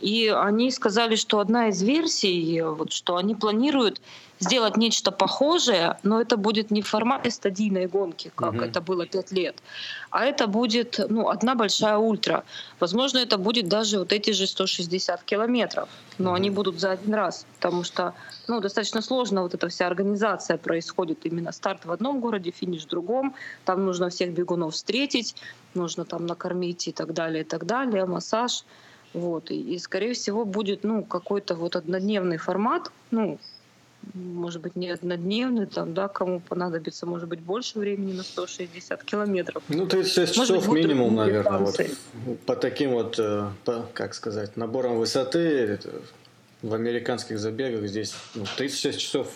[0.00, 4.00] и они сказали, что одна из версий, вот, что они планируют
[4.40, 8.62] сделать нечто похожее, но это будет не в формате стадийной гонки, как угу.
[8.62, 9.62] это было пять лет,
[10.10, 12.44] а это будет ну, одна большая ультра.
[12.80, 16.36] Возможно, это будет даже вот эти же 160 километров, но угу.
[16.36, 18.14] они будут за один раз, потому что
[18.48, 21.24] ну, достаточно сложно вот эта вся организация происходит.
[21.24, 23.34] Именно старт в одном городе, финиш в другом.
[23.64, 25.36] Там нужно всех бегунов встретить,
[25.74, 28.64] нужно там накормить и так далее, и так далее, массаж.
[29.12, 29.50] Вот.
[29.50, 33.38] И, и скорее всего, будет ну, какой-то вот однодневный формат, ну,
[34.14, 39.62] может быть, не однодневный, там, да, кому понадобится, может быть, больше времени на 160 километров.
[39.68, 41.78] Ну, 36 может часов быть, минимум, наверное, вот,
[42.46, 45.78] по таким вот, э, по, как сказать, наборам высоты
[46.62, 49.28] в американских забегах здесь ну, 36 часов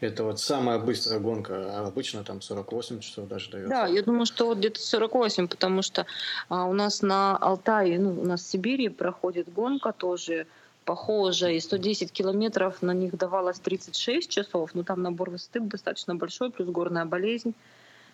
[0.00, 3.70] это вот самая быстрая гонка, а обычно там 48 часов даже дается.
[3.70, 6.06] Да, я думаю, что вот где-то 48, потому что
[6.48, 10.46] а, у нас на Алтае, ну, у нас в Сибири проходит гонка тоже
[10.84, 16.50] похожая, и 110 километров на них давалось 36 часов, но там набор высоты достаточно большой,
[16.50, 17.54] плюс горная болезнь.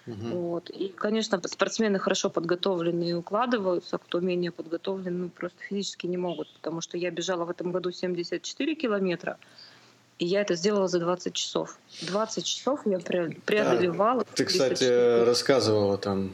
[0.07, 0.15] Угу.
[0.15, 0.71] Вот.
[0.71, 6.81] И, конечно, спортсмены хорошо подготовленные укладываются, кто менее подготовленный, ну, просто физически не могут, потому
[6.81, 9.39] что я бежала в этом году 74 километра,
[10.19, 11.77] и я это сделала за 20 часов.
[12.03, 14.21] 20 часов я преодолевала.
[14.21, 14.31] Да.
[14.35, 15.27] Ты, кстати, часов.
[15.27, 16.33] рассказывала там,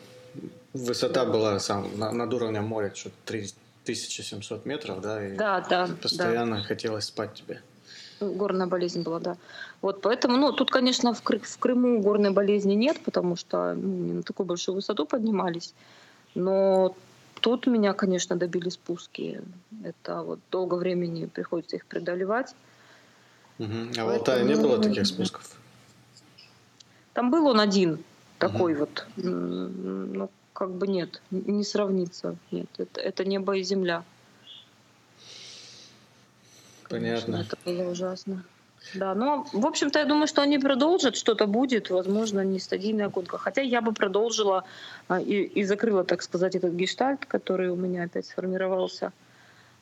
[0.74, 5.26] высота была сам, над уровнем моря, что 3700 метров, да?
[5.26, 5.88] И да, да.
[6.02, 6.62] Постоянно да.
[6.62, 7.60] хотелось спать тебе.
[8.20, 9.36] Горная болезнь была, да.
[9.80, 13.88] Вот поэтому, ну, тут, конечно, в, Кры- в Крыму горной болезни нет, потому что ну,
[13.88, 15.72] не на такую большую высоту поднимались.
[16.34, 16.96] Но
[17.40, 19.40] тут меня, конечно, добили спуски.
[19.84, 22.54] Это вот долго времени приходится их преодолевать.
[23.58, 23.98] Угу.
[23.98, 25.56] А в Алтае не было таких спусков?
[27.12, 28.04] Там был он один
[28.38, 28.80] такой угу.
[28.80, 29.06] вот.
[29.16, 32.36] Ну, как бы нет, не сравнится.
[32.50, 34.04] Нет, это, это небо и земля.
[36.88, 37.32] Понятно.
[37.32, 38.44] Конечно, это было ужасно.
[38.94, 43.36] Да, но, в общем-то, я думаю, что они продолжат, что-то будет, возможно, не стадийная гонка.
[43.36, 44.64] Хотя я бы продолжила
[45.08, 49.12] а, и, и закрыла, так сказать, этот гештальт, который у меня опять сформировался.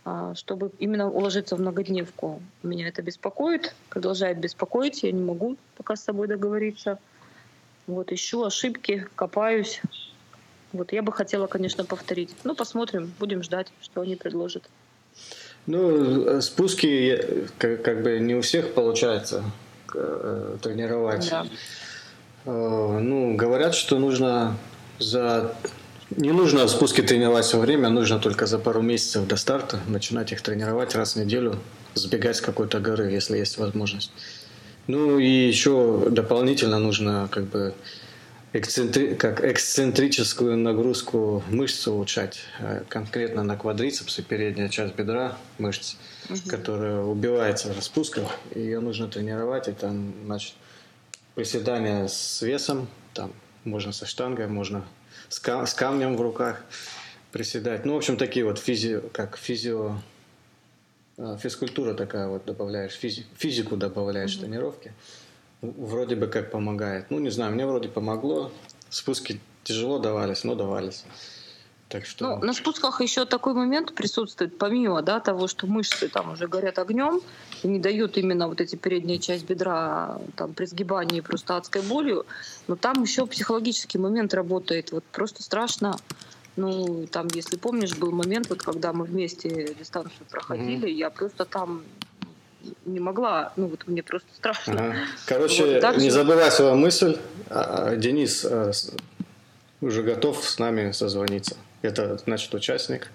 [0.09, 2.41] А, чтобы именно уложиться в многодневку.
[2.63, 7.01] Меня это беспокоит, продолжает беспокоить, я не могу пока с собой договориться.
[7.89, 9.83] Вот ищу ошибки, копаюсь.
[10.73, 12.37] Вот я бы хотела, конечно, повторить.
[12.45, 14.63] Ну, посмотрим, будем ждать, что они предложат.
[15.67, 19.43] Ну, спуски как, как бы не у всех получается
[19.93, 21.29] э, тренировать.
[21.31, 21.47] Да.
[22.45, 24.57] Э, ну, говорят, что нужно
[25.01, 25.53] за
[26.11, 30.41] не нужно спуски тренировать все время, нужно только за пару месяцев до старта начинать их
[30.41, 31.59] тренировать раз в неделю,
[31.95, 34.13] сбегать с какой-то горы, если есть возможность.
[34.87, 37.75] Ну и еще дополнительно нужно как бы
[38.53, 39.15] эксцентри...
[39.15, 45.97] как эксцентрическую нагрузку мышц улучшать, э, конкретно на квадрицепсы, передняя часть бедра мышц,
[46.31, 46.39] угу.
[46.49, 49.93] которая убивается в распусках, ее нужно тренировать, это
[50.25, 50.55] значит
[51.35, 53.33] приседания с весом, там
[53.65, 54.85] можно со штангой, можно
[55.29, 56.63] с, кам- с камнем в руках
[57.33, 57.85] приседать.
[57.85, 59.99] Ну, в общем, такие вот физио, как физио,
[61.19, 64.41] а, физкультура такая вот добавляешь, физи- физику добавляешь mm-hmm.
[64.41, 64.93] тренировки.
[65.63, 67.11] Вроде бы как помогает.
[67.11, 68.53] Ну, не знаю, мне вроде помогло.
[68.89, 71.05] Спуски тяжело давались, но давались.
[71.89, 72.37] Так что...
[72.37, 76.79] Ну, на спусках еще такой момент присутствует, помимо да, того, что мышцы там уже горят
[76.79, 77.21] огнем
[77.67, 82.25] и не дают именно вот эти передняя часть бедра там, при сгибании просто адской болью,
[82.69, 84.93] но там еще психологический момент работает.
[84.93, 85.97] Вот просто страшно.
[86.55, 90.93] Ну, там, если помнишь, был момент, вот когда мы вместе дистанцию проходили, mm-hmm.
[90.93, 91.83] я просто там
[92.85, 94.75] не могла, ну вот мне просто страшно.
[94.75, 94.97] Ага.
[95.27, 97.19] Короче, вот, не забывай свою мысль.
[97.51, 98.71] А, а, Денис а,
[99.81, 101.57] уже готов с нами созвониться.
[101.83, 103.11] Это, значит, участник,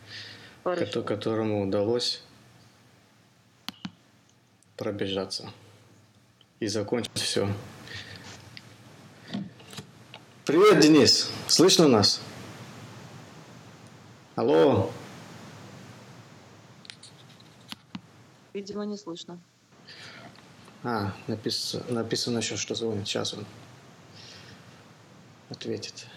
[0.65, 1.03] Хорошо.
[1.03, 2.21] которому удалось
[4.81, 5.47] пробежаться
[6.59, 7.47] и закончить все.
[10.43, 11.29] Привет, Денис.
[11.47, 12.19] Слышно нас?
[14.35, 14.89] Алло.
[18.53, 19.39] Видимо, не слышно.
[20.81, 23.07] А, написано, написано еще, что звонит.
[23.07, 23.45] Сейчас он
[25.51, 26.07] ответит.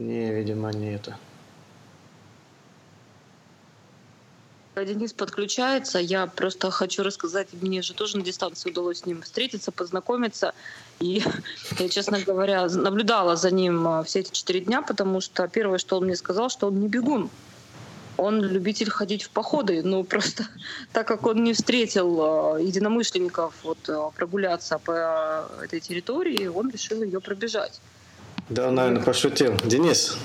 [0.00, 1.18] Не, видимо, не это.
[4.74, 5.98] Денис подключается.
[5.98, 10.54] Я просто хочу рассказать, мне же тоже на дистанции удалось с ним встретиться, познакомиться.
[11.00, 11.22] И
[11.78, 15.98] я, честно говоря, наблюдала за ним а, все эти четыре дня, потому что первое, что
[15.98, 17.28] он мне сказал, что он не бегун.
[18.16, 20.46] Он любитель ходить в походы, но просто
[20.94, 27.02] так как он не встретил а, единомышленников вот, а, прогуляться по этой территории, он решил
[27.02, 27.82] ее пробежать.
[28.50, 29.56] Да, он, наверное, пошутил.
[29.64, 30.16] Денис.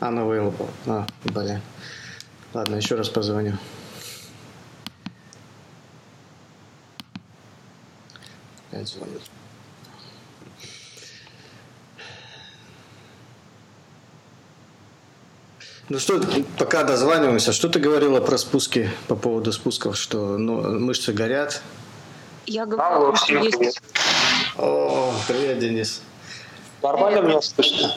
[0.00, 0.70] А, ну available.
[0.86, 1.60] А, блин.
[2.54, 3.58] Ладно, еще раз позвоню.
[8.70, 9.20] Опять звонит.
[15.90, 16.18] Ну что,
[16.56, 21.62] пока дозваниваемся, что ты говорила про спуски по поводу спусков, что ну, мышцы горят?
[22.46, 23.82] Я говорила, что есть...
[24.56, 26.00] О, привет, Денис.
[26.82, 27.94] Нормально меня слышно?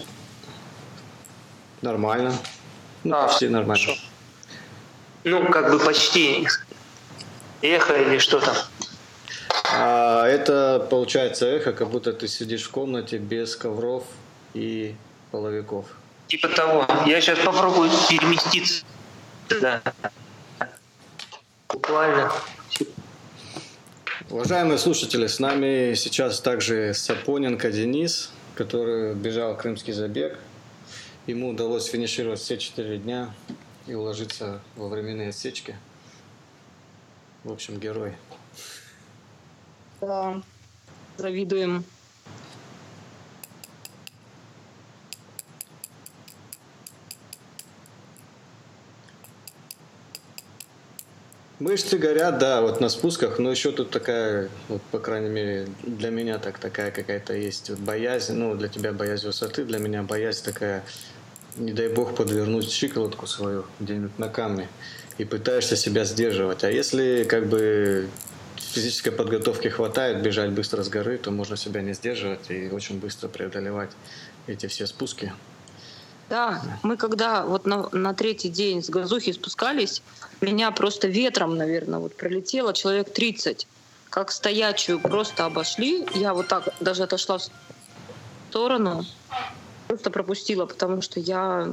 [1.82, 2.34] Нормально.
[3.04, 3.86] Ну, а, почти нормально.
[3.86, 4.02] Хорошо.
[5.24, 6.48] Ну, как бы почти.
[7.62, 8.56] Эхо или что там?
[9.74, 14.04] А, это получается эхо, как будто ты сидишь в комнате без ковров
[14.54, 14.96] и
[15.32, 15.86] половиков.
[16.28, 16.86] Типа того.
[17.06, 18.84] Я сейчас попробую переместиться.
[19.62, 19.82] Да.
[21.69, 22.32] Буквально.
[24.30, 30.39] Уважаемые слушатели, с нами сейчас также Сапоненко Денис который бежал крымский забег.
[31.28, 33.34] Ему удалось финишировать все четыре дня
[33.88, 35.76] и уложиться во временные отсечки.
[37.44, 38.13] В общем, герой.
[40.02, 40.42] Да,
[41.18, 41.84] завидуем.
[51.63, 56.10] Мышцы горят, да, вот на спусках, но еще тут такая, вот, по крайней мере, для
[56.10, 60.43] меня так такая какая-то есть вот боязнь, ну, для тебя боязнь высоты, для меня боязнь
[60.43, 60.84] такая,
[61.56, 64.67] не дай бог подвернуть щиколотку свою где-нибудь на камне
[65.17, 66.65] и пытаешься себя сдерживать.
[66.65, 68.10] А если как бы
[68.58, 73.30] физической подготовки хватает бежать быстро с горы, то можно себя не сдерживать и очень быстро
[73.30, 73.91] преодолевать
[74.47, 75.32] эти все спуски.
[76.34, 80.02] Да, мы когда вот на, на третий день с газухи спускались,
[80.41, 83.67] меня просто ветром, наверное, вот пролетело человек 30.
[84.10, 86.08] Как стоячую просто обошли.
[86.15, 87.43] Я вот так даже отошла в
[88.50, 89.06] сторону,
[89.88, 91.72] просто пропустила, потому что я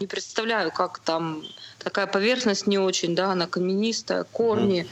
[0.00, 1.44] не представляю, как там
[1.78, 4.88] такая поверхность не очень, да, она каменистая, корни,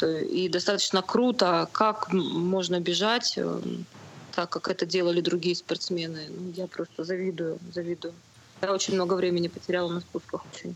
[0.00, 0.26] mm-hmm.
[0.26, 3.86] и достаточно круто, как можно бежать эм,
[4.34, 6.26] так, как это делали другие спортсмены.
[6.28, 8.14] Ну, я просто завидую, завидую.
[8.62, 10.74] Я очень много времени потеряла на спусках очень.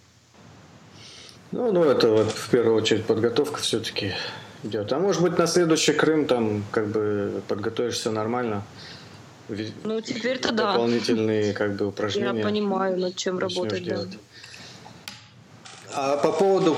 [1.50, 4.12] Ну, ну это вот в первую очередь подготовка все-таки
[4.62, 4.92] идет.
[4.92, 8.62] А может быть на следующий Крым там как бы подготовишься нормально.
[9.84, 10.72] Ну теперь-то да.
[10.72, 12.38] Дополнительные как бы упражнения.
[12.38, 13.82] Я понимаю, над чем работать.
[13.82, 14.10] Делать.
[14.10, 14.18] Да.
[15.94, 16.76] А по поводу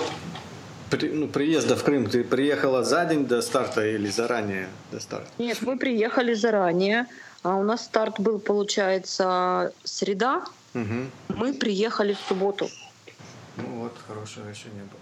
[0.91, 5.29] при, ну, приезда в Крым, ты приехала за день до старта или заранее до старта?
[5.39, 7.07] Нет, мы приехали заранее.
[7.43, 10.45] А у нас старт был, получается, среда.
[10.75, 11.37] Угу.
[11.37, 12.69] Мы приехали в субботу.
[13.57, 15.01] Ну вот, хорошего еще не было.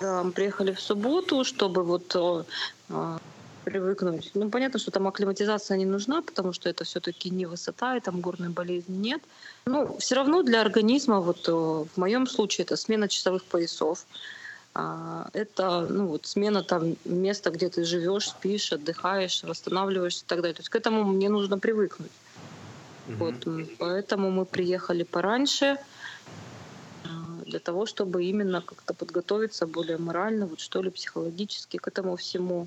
[0.00, 3.18] Да, мы приехали в субботу, чтобы вот а,
[3.64, 4.32] привыкнуть.
[4.34, 8.20] Ну, понятно, что там акклиматизация не нужна, потому что это все-таки не высота, и там
[8.20, 9.22] горной болезни нет.
[9.66, 14.06] Но все равно для организма, вот в моем случае, это смена часовых поясов.
[14.74, 20.54] Это ну, вот, смена там места, где ты живешь, спишь, отдыхаешь, восстанавливаешься и так далее.
[20.54, 22.10] То есть к этому мне нужно привыкнуть.
[23.06, 25.76] Вот, м, поэтому мы приехали пораньше
[27.04, 32.16] а, для того, чтобы именно как-то подготовиться более морально, вот что ли, психологически к этому
[32.16, 32.66] всему.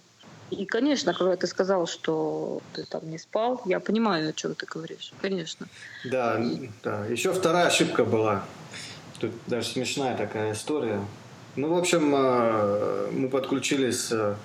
[0.52, 4.66] И, конечно, когда ты сказал, что ты там не спал, я понимаю, о чем ты
[4.66, 5.12] говоришь.
[5.22, 5.68] Конечно.
[6.06, 6.40] Да,
[6.84, 7.06] да.
[7.08, 8.46] Еще вторая ошибка была.
[9.20, 11.02] Тут даже смешная такая история.
[11.58, 14.36] Ну, в общем, э, мы подключились э,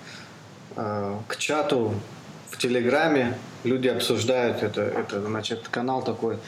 [0.76, 1.92] э, к чату
[2.48, 3.36] в Телеграме.
[3.64, 6.38] Люди обсуждают это, это значит, канал такой.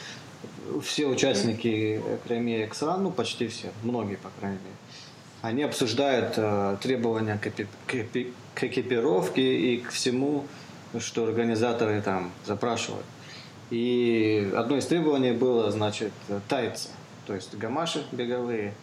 [0.83, 4.75] Все участники Кремия Эксран, ну, почти все, многие, по крайней мере,
[5.43, 6.33] они обсуждают
[6.81, 7.51] требования к,
[8.55, 10.47] к экипировке и к всему,
[10.97, 13.05] что организаторы там запрашивают.
[13.69, 16.11] И одно из требований было, значит,
[16.47, 16.89] тайцы,
[17.27, 18.73] то есть гамаши беговые,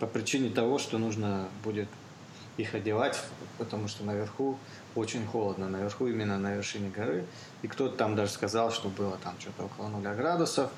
[0.00, 1.88] по причине того, что нужно будет
[2.56, 3.22] их одевать,
[3.58, 4.58] потому что наверху
[4.94, 7.24] очень холодно, наверху именно на вершине горы.
[7.62, 10.70] И кто-то там даже сказал, что было там что-то около нуля градусов,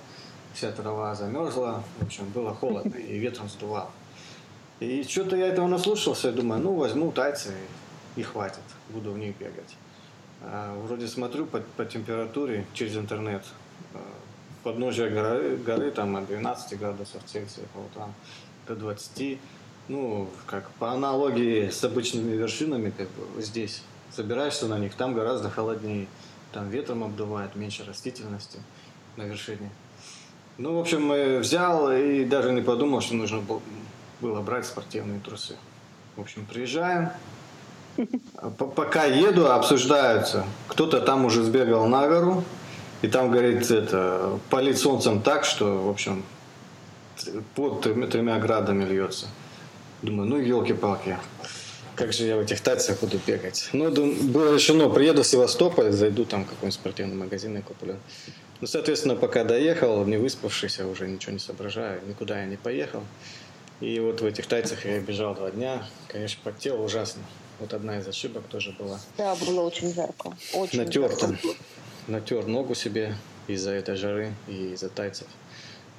[0.52, 3.90] вся трава замерзла, в общем, было холодно и ветром сдувало.
[4.80, 7.54] И что-то я этого наслушался, и думаю, ну возьму тайцы
[8.16, 9.76] и хватит, буду в них бегать.
[10.42, 13.44] А, вроде смотрю по, по температуре через интернет,
[13.94, 13.98] а,
[14.64, 18.12] подножие горы, горы там от 12 градусов Цельсия по утрам
[18.66, 19.38] до 20.
[19.88, 25.50] Ну, как по аналогии с обычными вершинами, как бы здесь собираешься на них, там гораздо
[25.50, 26.06] холоднее.
[26.52, 28.58] Там ветром обдувает, меньше растительности
[29.16, 29.70] на вершине.
[30.58, 33.42] Ну, в общем, взял и даже не подумал, что нужно
[34.20, 35.56] было брать спортивные трусы.
[36.16, 37.10] В общем, приезжаем,
[38.58, 40.44] Пока еду, обсуждаются.
[40.68, 42.44] Кто-то там уже сбегал на гору,
[43.02, 46.22] и там, говорит, это, палит солнцем так, что, в общем,
[47.54, 49.26] под тремя, градами льется.
[50.02, 51.16] Думаю, ну елки-палки,
[51.94, 53.68] как же я в этих тайцах буду бегать.
[53.72, 57.96] Ну, было решено, приеду в Севастополь, зайду там в какой-нибудь спортивный магазин и куплю.
[58.60, 63.02] Ну, соответственно, пока доехал, не выспавшийся, уже ничего не соображаю, никуда я не поехал.
[63.80, 67.22] И вот в этих тайцах я бежал два дня, конечно, потел ужасно.
[67.58, 69.00] Вот одна из ошибок тоже была.
[69.18, 70.32] Да, было очень жарко.
[70.54, 71.38] Очень Натер там.
[72.06, 73.16] Натер ногу себе
[73.46, 75.26] из-за этой жары и из-за тайцев.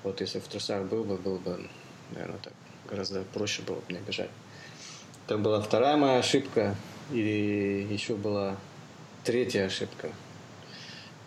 [0.04, 1.70] Вот если в трусах был бы, было бы,
[2.12, 2.54] наверное, так
[2.90, 4.30] гораздо проще было бы не бежать.
[5.26, 6.76] Это была вторая моя ошибка.
[7.12, 8.58] И еще была
[9.24, 10.10] третья ошибка.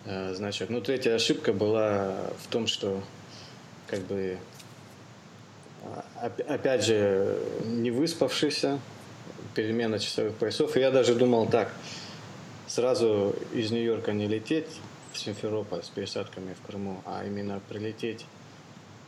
[0.05, 3.01] Э, значит, ну, третья ошибка была в том, что
[3.87, 4.37] как бы
[5.83, 8.79] а, опять же, не выспавшийся,
[9.55, 10.75] перемена часовых поясов.
[10.77, 11.71] И я даже думал так,
[12.67, 14.79] сразу из Нью-Йорка не лететь
[15.13, 18.25] в Симферополь с пересадками в Крыму, а именно прилететь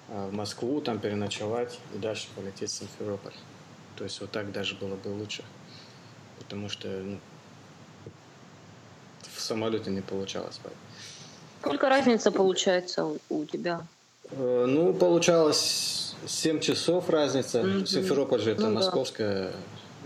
[0.10, 3.34] в Москву, там переночевать и дальше полететь в Симферополь.
[3.95, 5.43] То есть вот так даже было бы лучше.
[6.38, 7.20] Потому что ну,
[9.36, 10.55] в самолете не получалось.
[10.55, 10.74] спать.
[11.62, 13.86] Сколько разница получается у тебя?
[14.32, 17.60] Э, ну, получалось 7 часов разница.
[17.60, 17.86] Mm-hmm.
[17.86, 19.51] Симферополь же это ну, московская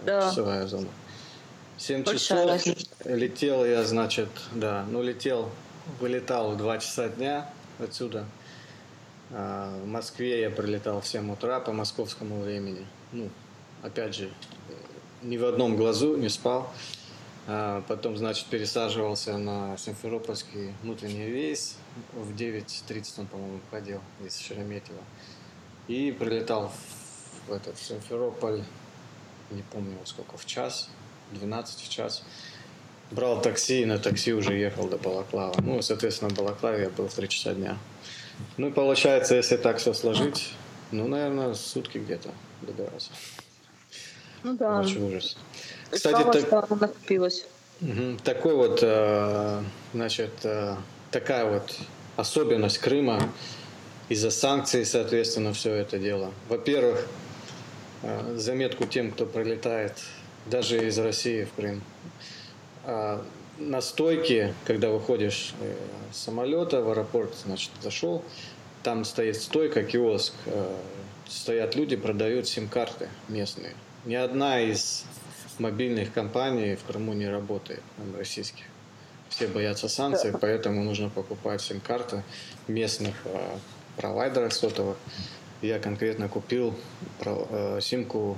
[0.06, 0.30] да.
[0.30, 0.88] часовая зона.
[1.78, 2.88] 7 Большая часов разница.
[3.06, 5.50] летел я, значит, да, ну летел,
[6.00, 7.50] вылетал в 2 часа дня
[7.80, 8.26] отсюда.
[9.34, 12.86] А, в Москве я прилетал в 7 утра по московскому времени.
[13.12, 13.30] Ну,
[13.82, 14.30] опять же,
[15.22, 16.72] ни в одном глазу не спал.
[17.46, 21.78] А потом, значит, пересаживался на Симферопольский внутренний рейс.
[22.14, 25.02] В 9.30 он, по-моему, ходил из Шереметьево.
[25.88, 26.72] И прилетал
[27.48, 28.64] в этот Симферополь
[29.54, 30.90] не помню сколько, в час,
[31.32, 32.24] 12 в час.
[33.12, 35.56] Брал такси, и на такси уже ехал до Балаклава.
[35.62, 37.78] Ну, соответственно, в Балаклаве я был в 3 часа дня.
[38.58, 40.54] Ну, и получается, если так все сложить,
[40.92, 42.30] ну, наверное, сутки где-то
[42.62, 43.12] добираться.
[44.44, 44.78] Ну да.
[44.78, 45.38] Вообще ужас.
[45.90, 46.70] Кстати, так...
[46.70, 47.46] накопилось.
[47.82, 48.18] Угу.
[48.24, 49.62] Такой вот, э,
[49.94, 50.76] значит, э,
[51.12, 51.76] такая вот
[52.16, 53.22] особенность Крыма
[54.10, 56.32] из-за санкций, соответственно, все это дело.
[56.50, 57.08] Во-первых,
[58.04, 59.94] Э, заметку тем, кто пролетает
[60.46, 61.82] даже из России в Крым.
[63.58, 65.76] На стойке, когда выходишь э,
[66.12, 68.24] с самолета в аэропорт, значит, зашел,
[68.82, 70.76] там стоит стойка, киоск, э,
[71.28, 73.76] стоят люди, продают сим-карты местные.
[74.06, 75.06] Ни одна из
[75.60, 77.82] мобильных компаний в Крыму не работает,
[78.18, 78.66] российских.
[79.30, 82.24] Все боятся санкций, поэтому нужно покупать сим-карты
[82.68, 83.16] местных
[83.98, 84.98] провайдеров сотовых
[85.64, 86.76] я конкретно купил
[87.22, 88.38] э, симку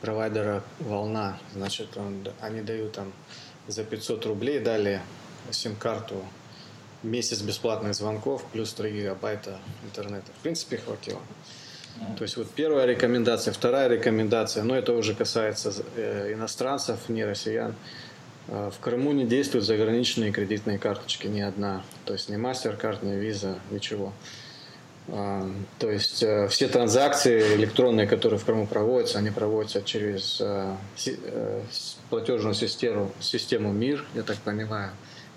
[0.00, 1.38] провайдера «Волна».
[1.54, 3.12] Значит, он, они дают там
[3.68, 5.00] за 500 рублей, дали
[5.50, 6.24] сим-карту,
[7.02, 10.32] месяц бесплатных звонков, плюс 3 гигабайта интернета.
[10.38, 11.20] В принципе, хватило.
[12.16, 17.74] То есть вот первая рекомендация, вторая рекомендация, но это уже касается э, иностранцев, не россиян.
[18.46, 21.84] В Крыму не действуют заграничные кредитные карточки, ни одна.
[22.04, 24.12] То есть ни MasterCard, ни Visa, ничего.
[25.06, 30.74] То есть э, все транзакции электронные, которые в Крыму проводятся, они проводятся через э,
[31.06, 31.62] э,
[32.10, 34.92] платежную систему, систему МИР, я так понимаю.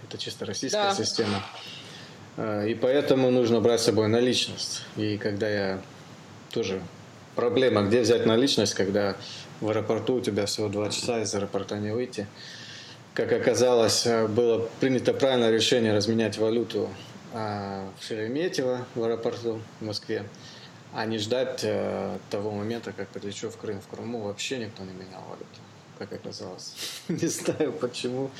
[0.07, 0.95] Это чисто российская да.
[0.95, 1.43] система.
[2.37, 4.81] И поэтому нужно брать с собой наличность.
[4.97, 5.81] И когда я
[6.51, 6.81] тоже
[7.35, 9.15] проблема, где взять наличность, когда
[9.61, 12.27] в аэропорту у тебя всего два часа из аэропорта не выйти.
[13.13, 16.89] Как оказалось, было принято правильное решение разменять валюту
[17.33, 20.23] а, в Шереметьево в аэропорту в Москве,
[20.93, 23.81] а не ждать э, того момента, как прилечу в Крым.
[23.81, 25.59] В Крыму вообще никто не менял валюту,
[25.97, 26.73] как оказалось.
[27.07, 28.31] не знаю почему.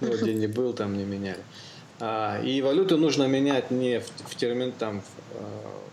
[0.00, 1.42] Вроде не был, там не меняли.
[2.00, 5.02] А, и валюту нужно менять не в, в термин, там,
[5.34, 5.44] э,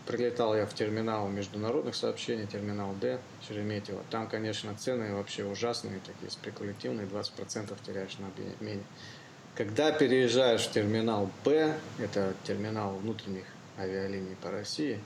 [0.06, 4.04] прилетал я в терминал международных сообщений, терминал Д, Шереметьево.
[4.12, 8.84] Там, конечно, цены вообще ужасные, такие спекулятивные, 20% теряешь на обмене.
[9.56, 13.46] Когда переезжаешь в терминал Б, это терминал внутренних
[13.80, 15.00] авиалиний по России,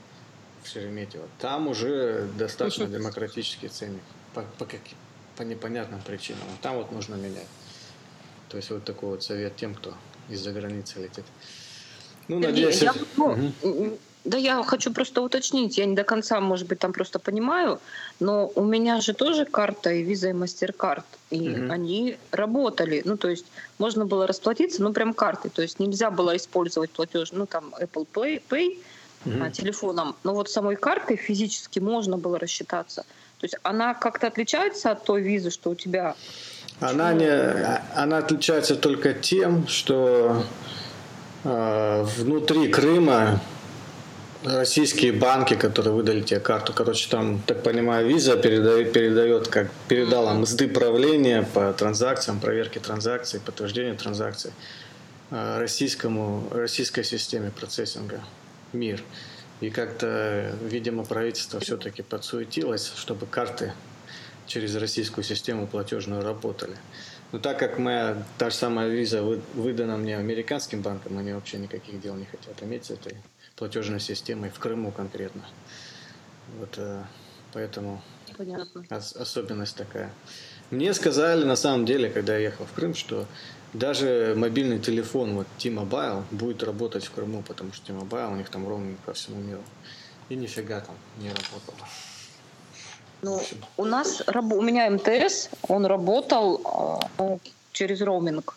[0.62, 4.02] в Шереметьево, там уже достаточно демократический ценник
[4.34, 4.66] по, по,
[5.40, 6.42] по непонятным причинам.
[6.60, 7.46] Там вот нужно менять.
[8.50, 9.94] То есть вот такой вот совет тем, кто
[10.28, 11.24] из-за границы летит.
[12.28, 12.82] Ну, надеюсь...
[12.82, 13.98] Я, ну, угу.
[14.24, 17.80] Да я хочу просто уточнить, я не до конца, может быть, там просто понимаю,
[18.20, 21.72] но у меня же тоже карта и виза и MasterCard, и угу.
[21.72, 23.00] они работали.
[23.06, 23.46] Ну, то есть
[23.78, 25.50] можно было расплатиться, ну, прям картой.
[25.50, 28.78] То есть нельзя было использовать платеж, ну, там, Apple Pay, Pay
[29.24, 29.42] угу.
[29.42, 30.14] а, телефоном.
[30.22, 33.06] Но вот самой картой физически можно было рассчитаться.
[33.40, 36.14] То есть она как-то отличается от той визы, что у тебя?
[36.78, 37.30] Она, не,
[37.96, 40.44] она отличается только тем, что
[41.44, 43.40] э, внутри Крыма
[44.44, 50.34] российские банки, которые выдали тебе карту, короче, там, так понимаю, виза передает, передает как передала
[50.34, 54.52] мзды правления по транзакциям, проверке транзакций, подтверждению транзакций
[55.30, 58.20] э, российскому, российской системе процессинга
[58.74, 59.02] МИР.
[59.60, 63.72] И как-то, видимо, правительство все-таки подсуетилось, чтобы карты
[64.46, 66.76] через российскую систему платежную работали.
[67.32, 72.00] Но так как моя та же самая виза выдана мне американским банком, они вообще никаких
[72.00, 73.16] дел не хотят иметь с этой
[73.54, 75.44] платежной системой в Крыму конкретно.
[76.58, 77.04] Вот э,
[77.52, 78.02] поэтому
[78.36, 78.84] Понятно.
[78.90, 80.10] особенность такая.
[80.70, 83.26] Мне сказали на самом деле, когда я ехал в Крым, что
[83.72, 88.68] даже мобильный телефон, вот T-Mobile, будет работать в Крыму, потому что T-Mobile у них там
[88.68, 89.62] ровно по всему миру.
[90.28, 91.88] И нифига там не работало.
[93.22, 93.42] Ну,
[93.76, 97.38] у нас, у меня МТС, он работал э,
[97.72, 98.56] через роуминг.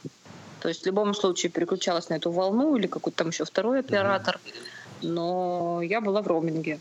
[0.61, 4.39] То есть в любом случае переключалась на эту волну или какой-то там еще второй оператор.
[4.43, 6.79] Mm-hmm но я была в роуминге.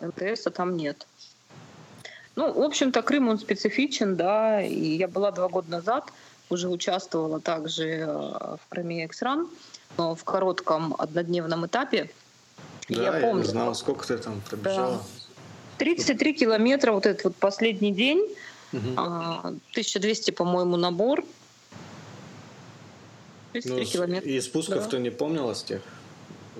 [0.00, 1.06] МТС а там нет.
[2.40, 6.10] Ну, в общем-то, Крым, он специфичен, да, и я была два года назад,
[6.48, 9.46] уже участвовала также э, в Крыме Эксран,
[9.98, 12.08] но в коротком однодневном этапе.
[12.88, 14.96] Да, я, помню, я знала, сколько ты там пробежала.
[14.96, 15.84] Да.
[15.84, 18.26] 33 километра вот этот вот последний день,
[18.72, 18.88] угу.
[18.94, 21.22] 1200, по-моему, набор,
[23.52, 24.30] 33 ну, километра.
[24.30, 24.88] И спусков да.
[24.88, 25.82] ты не помнила с тех?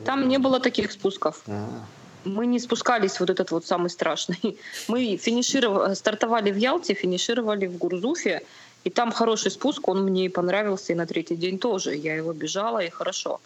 [0.05, 1.43] Там не было таких спусков.
[1.47, 2.00] А-а-а.
[2.25, 4.59] Мы не спускались вот этот вот самый страшный.
[4.89, 8.43] Мы финишировали, стартовали в Ялте, финишировали в Гурзуфе,
[8.85, 11.95] и там хороший спуск, он мне понравился и на третий день тоже.
[11.95, 13.41] Я его бежала, и хорошо.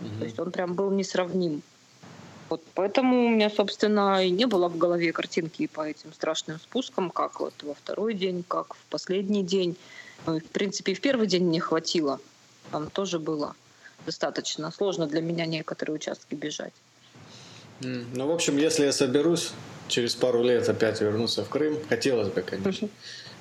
[0.00, 0.18] Угу.
[0.18, 1.62] То есть он прям был несравним.
[2.48, 7.10] Вот поэтому у меня, собственно, и не было в голове картинки по этим страшным спускам,
[7.10, 9.76] как вот во второй день, как в последний день.
[10.26, 12.20] Ну, в принципе, и в первый день не хватило
[12.70, 13.54] там тоже было
[14.04, 16.72] достаточно сложно для меня некоторые участки бежать.
[17.80, 19.52] Ну, в общем, если я соберусь
[19.88, 22.88] через пару лет опять вернуться в Крым, хотелось бы, конечно.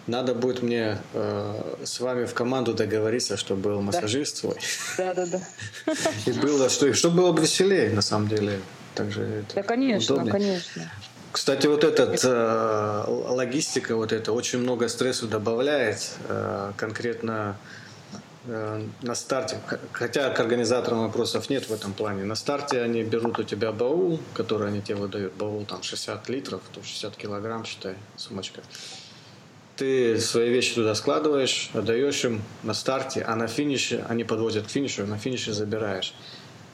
[0.07, 4.55] Надо будет мне э, с вами в команду договориться, чтобы был массажист свой.
[4.99, 5.41] Да, да, да.
[6.27, 8.59] И было, что, чтобы было бы веселее, на самом деле.
[8.93, 10.31] Также да, конечно, удобнее.
[10.31, 10.91] конечно.
[11.31, 16.11] Кстати, вот эта э, логистика, вот это очень много стрессу добавляет.
[16.29, 17.57] Э, конкретно
[18.47, 19.59] на старте,
[19.91, 24.19] хотя к организаторам вопросов нет в этом плане, на старте они берут у тебя баул,
[24.33, 28.61] который они тебе выдают, баул там 60 литров, то 60 килограмм, считай, сумочка.
[29.75, 34.69] Ты свои вещи туда складываешь, отдаешь им на старте, а на финише, они подвозят к
[34.69, 36.13] финишу, на финише забираешь.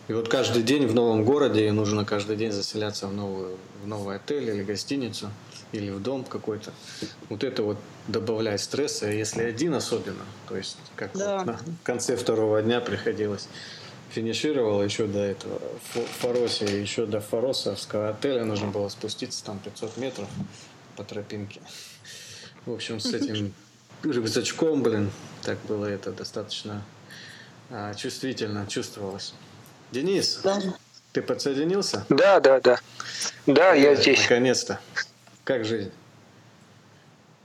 [0.08, 3.88] И вот каждый день в новом городе, и нужно каждый день заселяться в, новую, в
[3.88, 5.32] новый отель или гостиницу,
[5.72, 6.72] или в дом какой-то.
[7.30, 11.38] Вот это вот добавляет стресса, если один особенно, то есть как да.
[11.38, 13.48] вот на, в конце второго дня приходилось
[14.12, 15.62] финишировал еще до этого
[15.94, 20.28] в Фаросе, еще до Фаросовского отеля нужно было спуститься там 500 метров
[20.98, 21.62] по тропинке.
[22.66, 23.54] В общем, с этим
[24.04, 25.12] рюкзачком, блин.
[25.44, 26.84] Так было это достаточно
[27.70, 29.34] а, чувствительно чувствовалось.
[29.92, 30.62] Денис, Да.
[31.14, 32.06] ты подсоединился?
[32.10, 32.80] Да, да, да.
[33.46, 34.22] Да, я Э, здесь.
[34.24, 34.80] Наконец-то.
[35.44, 35.92] Как жизнь?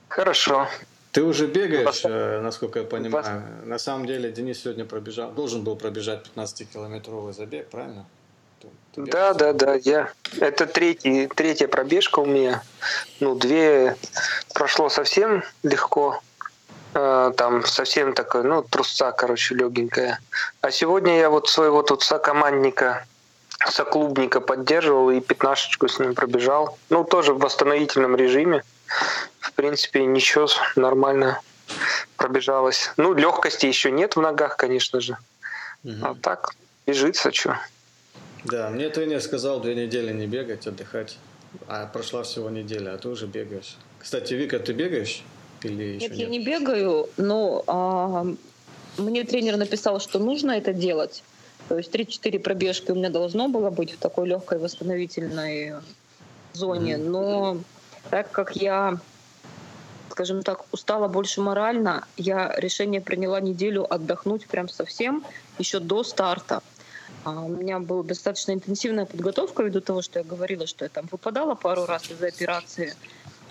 [0.09, 0.69] Хорошо.
[1.13, 3.43] Ты уже бегаешь, э, насколько я понимаю.
[3.65, 8.05] На самом деле Денис сегодня пробежал, должен был пробежать 15-километровый забег, правильно?
[8.61, 9.75] Ты- ты Да, да, да.
[9.75, 10.11] Я.
[10.41, 12.63] Это третий, третья пробежка у меня.
[13.21, 13.97] Ну, две
[14.55, 16.21] прошло совсем легко.
[16.95, 20.19] Э, Там совсем такой, ну, трусца, короче, легенькая.
[20.61, 23.07] А сегодня я вот своего тут сокомандника,
[23.71, 26.79] соклубника поддерживал и пятнашечку с ним пробежал.
[26.91, 28.63] Ну, тоже в восстановительном режиме.
[29.41, 31.41] В принципе, ничего, нормально
[32.17, 32.91] пробежалось.
[32.97, 35.17] Ну, легкости еще нет в ногах, конечно же.
[35.83, 36.05] Мгм.
[36.05, 36.51] А так,
[36.87, 37.59] бежится, что.
[38.45, 41.19] Да, мне тренер сказал две недели не бегать, отдыхать.
[41.69, 43.77] А прошла всего неделя, а ты уже бегаешь.
[43.99, 45.23] Кстати, Вика, ты бегаешь?
[45.63, 46.21] Или еще Нет, нет?
[46.21, 48.27] я не бегаю, но а,
[48.99, 51.23] мне тренер написал, что нужно это делать.
[51.69, 55.75] То есть 3-4 пробежки у меня должно было быть в такой легкой восстановительной
[56.53, 56.97] зоне.
[56.97, 57.59] Но
[58.11, 58.99] так как я,
[60.11, 65.25] скажем так, устала больше морально, я решение приняла неделю отдохнуть прям совсем
[65.59, 66.63] еще до старта.
[67.25, 71.09] А у меня была достаточно интенсивная подготовка ввиду того, что я говорила, что я там
[71.11, 72.95] выпадала пару раз из-за операции.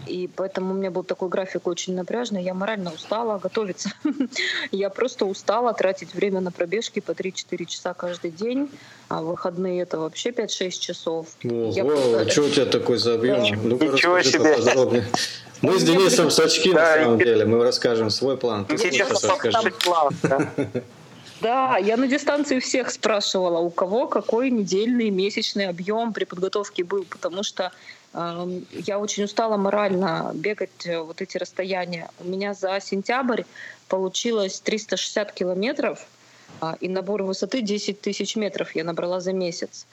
[0.07, 2.43] И поэтому у меня был такой график очень напряжный.
[2.43, 3.91] Я морально устала готовиться.
[4.71, 8.69] Я просто устала тратить время на пробежки по 3-4 часа каждый день.
[9.09, 11.27] А в выходные это вообще 5-6 часов.
[11.43, 13.41] Ого, просто- что у тебя такой за объем?
[13.41, 15.05] Ничего себе.
[15.61, 17.45] Мы с Денисом с очки, на самом деле.
[17.45, 18.65] Мы расскажем свой план.
[18.65, 19.73] Ты Интересно сейчас расскажи.
[20.23, 20.51] да.
[21.41, 27.03] Да, я на дистанции всех спрашивала, у кого какой недельный, месячный объем при подготовке был,
[27.03, 27.71] потому что
[28.72, 32.09] я очень устала морально бегать э, вот эти расстояния.
[32.20, 33.43] У меня за сентябрь
[33.89, 36.07] получилось 360 километров,
[36.61, 39.86] а, и набор высоты 10 тысяч метров я набрала за месяц.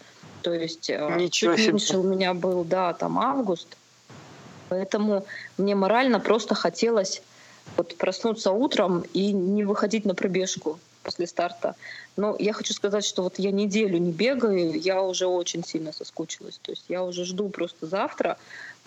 [0.43, 1.73] То есть э, Ничего чуть себе.
[1.73, 3.77] меньше у меня был, да, там август.
[4.68, 5.27] Поэтому
[5.59, 7.23] мне морально просто хотелось
[7.77, 11.74] вот проснуться утром и не выходить на пробежку после старта.
[12.16, 16.59] Но я хочу сказать, что вот я неделю не бегаю, я уже очень сильно соскучилась.
[16.62, 18.38] То есть я уже жду просто завтра,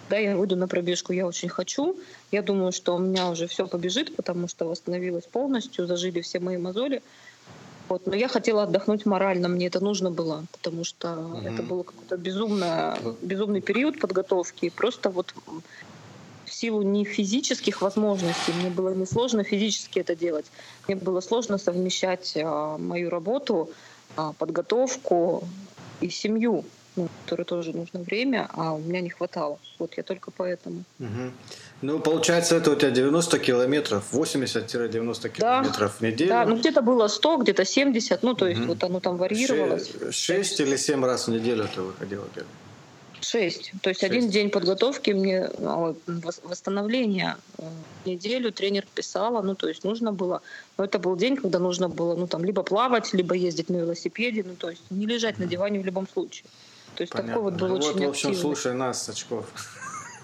[0.03, 1.13] когда я выйду на пробежку.
[1.13, 1.97] Я очень хочу.
[2.31, 6.57] Я думаю, что у меня уже все побежит, потому что восстановилась полностью, зажили все мои
[6.57, 7.01] мозоли.
[7.87, 8.07] Вот.
[8.07, 11.47] Но я хотела отдохнуть морально, мне это нужно было, потому что Мгм.
[11.47, 14.69] это был какой-то безумно, безумный период подготовки.
[14.69, 15.33] Просто вот
[16.55, 20.45] силу не физических возможностей, мне было несложно физически это делать.
[20.87, 23.69] Мне было сложно совмещать а, мою работу,
[24.15, 25.43] а, подготовку
[26.01, 26.63] и семью,
[26.95, 29.57] ну, которой тоже нужно время, а у меня не хватало.
[29.79, 30.83] Вот я только поэтому.
[30.99, 31.33] Мгм.
[31.81, 36.29] Ну, получается, это у тебя 90 километров, 80-90 километров в неделю.
[36.29, 38.69] Да, ну где-то было 100, где-то 70, ну то есть Мгм.
[38.69, 39.87] вот оно там варьировалось.
[39.91, 42.47] Ше- Шесть или семь раз в неделю ты выходила бегать?
[43.29, 43.71] Шесть.
[43.81, 44.11] То есть Шесть.
[44.13, 47.63] один день подготовки мне, а, вос- восстановления э,
[48.05, 50.41] неделю тренер писала, ну то есть нужно было,
[50.77, 54.43] но это был день, когда нужно было, ну там либо плавать, либо ездить на велосипеде,
[54.45, 56.45] ну то есть не лежать на диване в любом случае.
[56.95, 58.35] То есть такой вот был Ну очень вот, в общем, активный.
[58.37, 59.45] слушай нас, Сачков.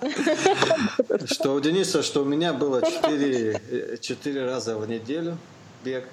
[1.26, 5.38] Что у Дениса, что у меня было 4, 4 раза в неделю
[5.84, 6.06] бег.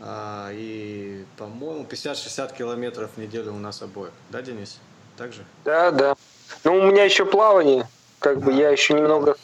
[0.00, 4.12] А, И, по-моему, 50-60 километров в неделю у нас обоих.
[4.30, 4.78] Да, Денис?
[5.20, 5.44] Так же?
[5.66, 6.16] Да, да.
[6.64, 7.86] Ну, у меня еще плавание.
[8.20, 8.54] Как бы А.
[8.54, 9.36] я еще немного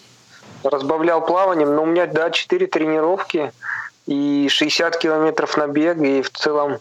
[0.63, 3.53] разбавлял плаванием, но у меня, да, 4 тренировки
[4.07, 6.79] и 60 километров на бег, и в целом...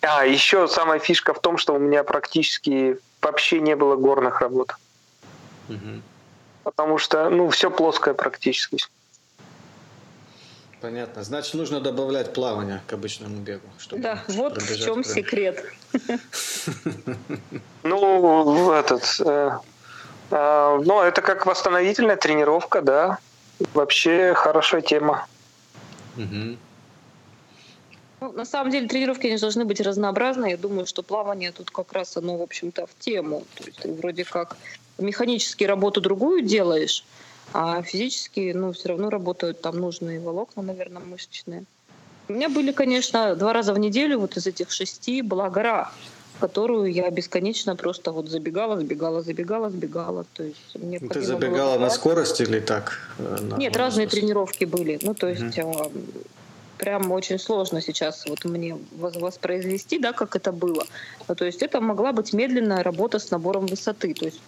[0.00, 4.72] А, еще самая фишка в том, что у меня практически вообще не было горных работ.
[5.68, 6.02] Мгм.
[6.64, 8.78] Потому что, ну, все плоское практически.
[10.84, 11.24] Понятно.
[11.24, 13.66] Значит, нужно добавлять плавание к обычному бегу.
[13.78, 15.04] чтобы Да, вот в чем прям.
[15.04, 15.64] секрет.
[17.82, 19.02] Ну, этот...
[19.20, 19.52] э,
[20.30, 23.18] э, ну, это как восстановительная тренировка, да.
[23.72, 25.26] Вообще хорошая тема.
[26.16, 26.58] Ну,
[28.20, 30.50] на самом деле тренировки они должны быть разнообразны.
[30.50, 33.44] Я думаю, что плавание тут как раз оно, в общем-то, в тему.
[33.54, 34.58] То есть ты вроде как
[34.98, 37.06] механически работу другую делаешь,
[37.52, 41.64] а физически, ну, все равно работают там нужные волокна, наверное, мышечные.
[42.28, 45.92] У меня были, конечно, два раза в неделю, вот из этих шести была гора,
[46.36, 50.24] в которую я бесконечно просто вот забегала, забегала, забегала, забегала.
[50.32, 52.98] То есть мне Ты необходимо было забегала на скорость или так?
[53.18, 54.98] э, на- Нет, разные тренировки были.
[55.02, 55.90] Ну, то есть а,
[56.78, 60.86] прям очень сложно сейчас вот мне воспроизвести, да, как это было.
[61.28, 64.14] Ну, то есть это могла быть медленная работа с набором высоты.
[64.14, 64.40] То есть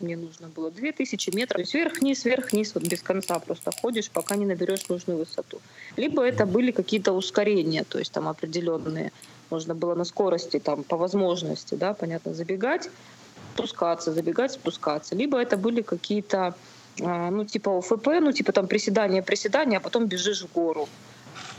[0.00, 1.56] мне нужно было 2000 метров.
[1.56, 5.60] То есть вверх-вниз, вверх-вниз, вот без конца просто ходишь, пока не наберешь нужную высоту.
[5.96, 9.12] Либо это были какие-то ускорения, то есть там определенные.
[9.50, 12.90] Можно было на скорости, там, по возможности, да, понятно, забегать,
[13.54, 15.14] спускаться, забегать, спускаться.
[15.14, 16.54] Либо это были какие-то,
[17.00, 20.88] а, ну, типа ОФП, ну, типа там приседания, приседания, а потом бежишь в гору.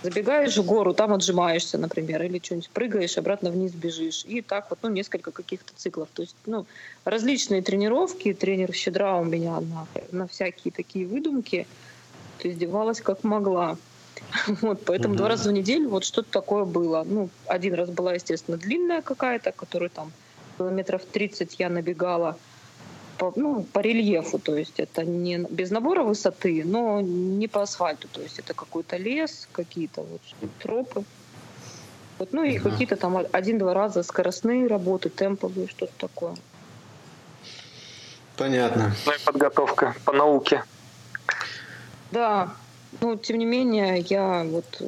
[0.02, 4.24] Забегаешь в гору, там отжимаешься, например, или что-нибудь прыгаешь, обратно вниз бежишь.
[4.26, 6.08] И так вот, ну, несколько каких-то циклов.
[6.14, 6.66] То есть, ну,
[7.04, 8.34] различные тренировки.
[8.34, 11.68] Тренер щедра у меня на, на всякие такие выдумки.
[12.38, 13.78] То есть издевалась как могла.
[14.62, 17.06] Вот, поэтому два раза в неделю вот что-то такое было.
[17.06, 20.12] Ну, один раз была, естественно, длинная какая-то, которую там
[20.58, 22.38] километров 30 я набегала
[23.20, 28.08] по, ну, по рельефу, то есть это не без набора высоты, но не по асфальту,
[28.08, 30.22] то есть это какой-то лес, какие-то вот
[30.60, 31.04] тропы.
[32.18, 36.36] Вот, ну и uh какие-то там один-два раза скоростные работы, темповые, что-то такое.
[38.38, 38.96] Понятно.
[39.06, 40.64] Ну и подготовка по науке.
[42.12, 42.54] Да,
[43.02, 44.82] но тем не менее я вот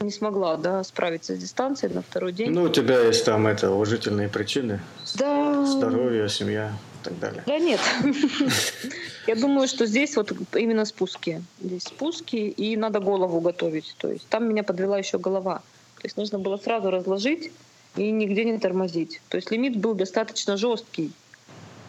[0.00, 2.50] не смогла, да, справиться с дистанцией на второй день.
[2.50, 4.80] Ну, у тебя есть там это уважительные причины.
[5.14, 5.64] Да.
[5.66, 6.72] Здоровье, семья
[7.06, 7.42] так далее.
[7.46, 7.80] Да нет.
[9.26, 11.42] Я думаю, что здесь вот именно спуски.
[11.60, 13.94] Здесь спуски, и надо голову готовить.
[13.98, 15.62] То есть там меня подвела еще голова.
[15.96, 17.52] То есть нужно было сразу разложить
[17.96, 19.20] и нигде не тормозить.
[19.28, 21.12] То есть лимит был достаточно жесткий.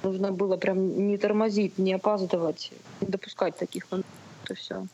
[0.03, 4.11] Нужно было прям не тормозить, не опаздывать, не допускать таких моментов.
[4.49, 4.85] И все.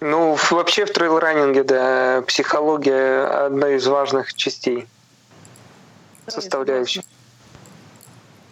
[0.00, 4.86] Ну, вообще в трейл-раннинге, да, психология одна из важных частей,
[6.26, 7.02] составляющих.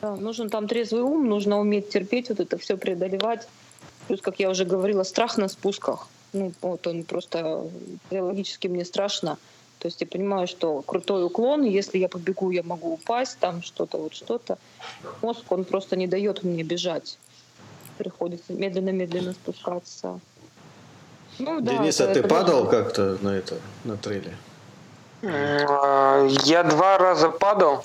[0.01, 3.49] Да, нужен там трезвый ум, нужно уметь терпеть вот это все преодолевать.
[4.09, 6.09] Плюс, как я уже говорила, страх на спусках.
[6.33, 7.67] Ну, вот он просто
[8.11, 9.39] биологически мне страшно.
[9.79, 13.99] То есть я понимаю, что крутой уклон, если я побегу, я могу упасть, там что-то,
[13.99, 14.59] вот что-то.
[15.23, 17.19] Мозг, он просто не дает мне бежать
[18.03, 20.21] приходится медленно-медленно спускаться.
[21.39, 24.37] Ну, да, Денис, это, а ты это падал как-то на это, на трейле?
[25.25, 27.85] А, я два раза падал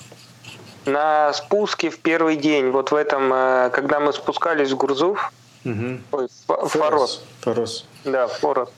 [0.86, 2.70] на спуске в первый день.
[2.70, 5.32] Вот в этом, э, когда мы спускались в Гурзуф,
[5.64, 6.00] угу.
[6.12, 7.22] ой, Форос.
[7.40, 7.84] Форос.
[8.04, 8.70] Да, Форос.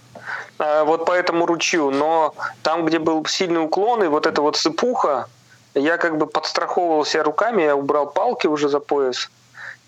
[0.59, 1.91] А, вот по этому ручью.
[1.91, 5.29] Но там, где был сильный уклон и вот эта вот сыпуха,
[5.75, 9.31] я как бы подстраховывался руками, я убрал палки уже за пояс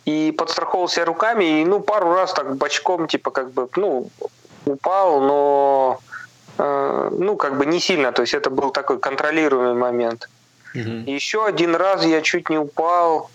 [0.05, 4.09] и подстраховался руками, и ну пару раз так бочком, типа как бы, ну,
[4.65, 6.01] упал, но
[6.59, 10.29] ну как бы не сильно, то есть это был такой контролируемый момент.
[10.75, 11.11] Угу.
[11.11, 13.31] Еще один раз я чуть не упал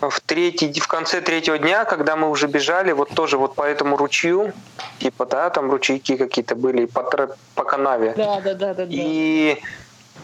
[0.00, 3.96] в третий, в конце третьего дня, когда мы уже бежали, вот тоже вот по этому
[3.96, 4.52] ручью,
[4.98, 7.02] типа, да, там ручейки какие-то были по,
[7.54, 8.14] по канаве.
[8.16, 8.86] Да, да, да, да.
[8.88, 9.60] И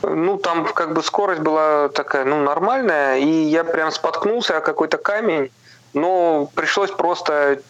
[0.03, 4.97] ну, там как бы скорость была такая, ну, нормальная, и я прям споткнулся о какой-то
[4.97, 5.51] камень,
[5.93, 7.61] но пришлось просто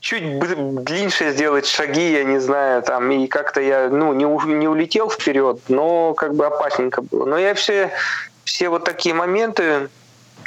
[0.00, 5.10] чуть длиннее сделать шаги, я не знаю, там, и как-то я, ну, не, не улетел
[5.10, 7.26] вперед, но как бы опасненько было.
[7.26, 7.92] Но я все,
[8.44, 9.88] все вот такие моменты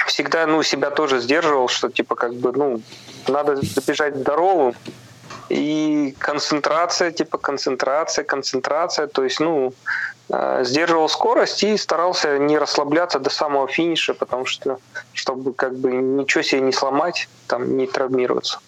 [0.07, 2.81] всегда, ну, себя тоже сдерживал, что, типа, как бы, ну,
[3.27, 4.75] надо добежать здоровым,
[5.49, 9.73] и концентрация, типа, концентрация, концентрация, то есть, ну,
[10.29, 14.79] сдерживал скорость и старался не расслабляться до самого финиша, потому что,
[15.11, 18.59] чтобы как бы ничего себе не сломать, там не травмироваться.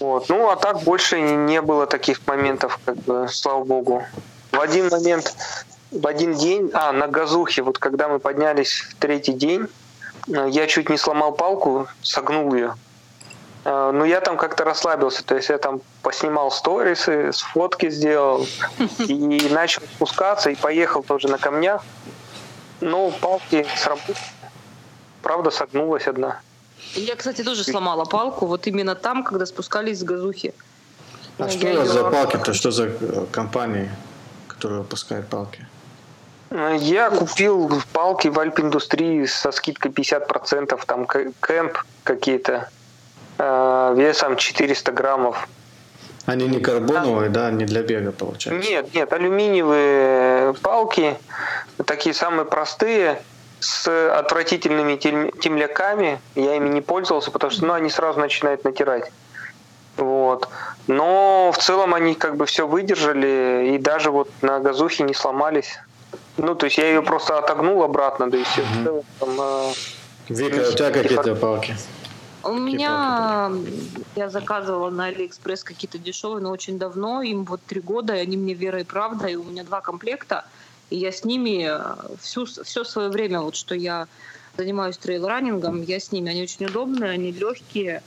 [0.00, 0.30] Вот.
[0.30, 4.02] Ну, а так больше не было таких моментов, как бы, слава богу.
[4.50, 5.34] В один момент,
[5.90, 9.66] в один день, а, на газухе, вот когда мы поднялись в третий день,
[10.26, 12.74] э, я чуть не сломал палку, согнул ее.
[13.64, 18.46] А, ну, я там как-то расслабился, то есть я там поснимал сторисы, фотки сделал
[18.98, 21.82] и начал спускаться и поехал тоже на камнях.
[22.80, 24.16] Ну, палки сработали.
[25.22, 26.40] Правда, согнулась одна.
[26.94, 30.54] Я, кстати, тоже сломала палку, вот именно там, когда спускались с газухи.
[31.38, 32.54] А ну, что это за палки-то?
[32.54, 33.94] Что за э, компания,
[34.48, 35.66] которая выпускает палки?
[36.50, 42.68] Я купил палки в Альп-индустрии со скидкой 50%, там кэмп какие-то
[43.42, 45.48] Э, весом 400 граммов.
[46.26, 48.68] Они не карбоновые, да, не для бега получается?
[48.68, 51.16] Нет, нет, алюминиевые палки,
[51.86, 53.22] такие самые простые,
[53.60, 56.20] с отвратительными темляками.
[56.34, 59.10] Я ими не пользовался, потому что ну, они сразу начинают натирать.
[59.96, 60.48] Вот.
[60.86, 65.78] Но в целом они как бы все выдержали и даже вот на газухе не сломались.
[66.36, 68.62] Ну, то есть я ее просто отогнул обратно, да и все.
[68.62, 69.04] Mm-hmm.
[69.18, 69.72] Там, э,
[70.28, 71.74] Вика, у тебя какие-то палки?
[72.42, 73.50] У меня
[74.16, 78.36] я заказывала на Алиэкспресс какие-то дешевые, но очень давно, им вот три года, и они
[78.36, 80.44] мне верой и правдой, и у меня два комплекта.
[80.88, 84.08] И я с ними э, всю, все свое время, вот что я
[84.56, 86.30] занимаюсь трейл-раннингом, я с ними.
[86.30, 88.02] Они очень удобные, они легкие,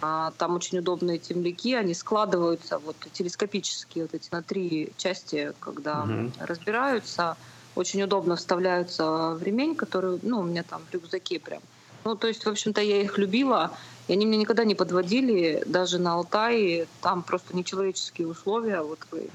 [0.00, 6.02] а, там очень удобные темляки, они складываются вот телескопические вот эти на три части, когда
[6.02, 6.32] угу.
[6.40, 7.36] разбираются.
[7.74, 11.60] Очень удобно вставляются в ремень, который, ну, у меня там в рюкзаке прям.
[12.06, 13.76] Ну, то есть, в общем-то, я их любила,
[14.06, 19.28] и они меня никогда не подводили, даже на Алтае, там просто нечеловеческие условия, вот вы,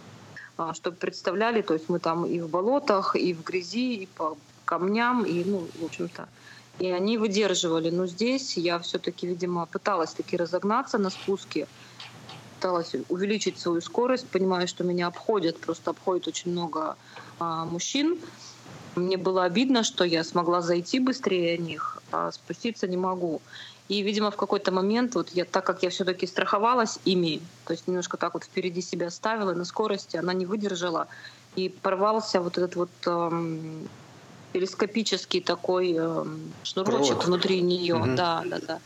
[0.55, 4.37] а, чтобы представляли, то есть мы там и в болотах, и в грязи, и по
[4.63, 6.29] камням, и, ну, в общем-то,
[6.79, 7.89] и они выдерживали.
[7.89, 11.67] Но здесь я все-таки, видимо, пыталась таки разогнаться на спуске,
[12.55, 16.95] пыталась увеличить свою скорость, понимая, что меня обходят, просто обходит очень много
[17.37, 18.17] а, мужчин.
[18.95, 23.41] Мне было обидно, что я смогла зайти быстрее них, а спуститься не могу.
[23.87, 27.87] И, видимо, в какой-то момент, вот я, так как я все-таки страховалась ими, то есть
[27.87, 31.07] немножко так вот впереди себя ставила на скорости, она не выдержала,
[31.55, 33.89] и порвался вот этот вот эм,
[34.53, 36.25] телескопический такой э,
[36.63, 37.25] шнурочек Провод.
[37.25, 37.95] внутри нее.
[37.95, 38.15] Угу.
[38.15, 38.79] Да, да, да.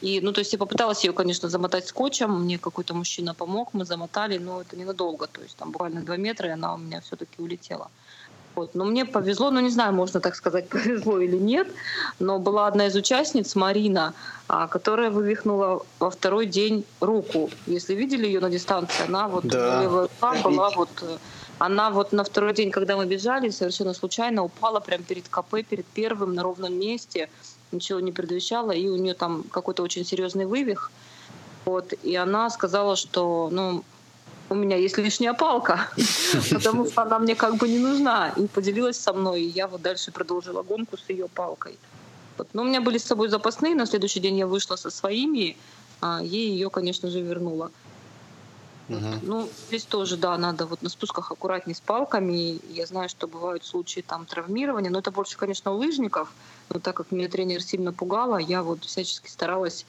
[0.00, 2.42] И, ну, то есть я попыталась ее, конечно, замотать скотчем.
[2.42, 5.26] Мне какой-то мужчина помог, мы замотали, но это ненадолго.
[5.26, 7.90] То есть там буквально два метра, и она у меня все-таки улетела.
[8.54, 8.74] Вот.
[8.74, 11.68] Но мне повезло, ну не знаю, можно так сказать, повезло или нет,
[12.18, 14.14] но была одна из участниц, Марина,
[14.48, 17.50] а, которая вывихнула во второй день руку.
[17.66, 19.82] Если видели ее на дистанции, она вот да.
[19.82, 21.18] левая рука была вот э,
[21.58, 25.84] она вот на второй день, когда мы бежали, совершенно случайно упала прямо перед КП, перед
[25.84, 27.28] первым на ровном месте,
[27.70, 30.90] ничего не предвещало, и у нее там какой-то очень серьезный вывих.
[31.66, 33.84] Вот, и она сказала, что ну,
[34.50, 35.88] у меня есть лишняя палка,
[36.52, 38.30] потому что она мне как бы не нужна.
[38.36, 41.78] И поделилась со мной, и я вот дальше продолжила гонку с ее палкой.
[42.36, 42.48] Вот.
[42.52, 45.56] Но у меня были с собой запасные, на следующий день я вышла со своими,
[46.00, 47.70] а ей ее, конечно же, вернула.
[48.88, 49.20] Угу.
[49.22, 52.58] Ну, здесь тоже, да, надо вот на спусках аккуратнее с палками.
[52.72, 56.32] Я знаю, что бывают случаи там травмирования, но это больше, конечно, у лыжников.
[56.70, 59.86] Но так как меня тренер сильно пугала, я вот всячески старалась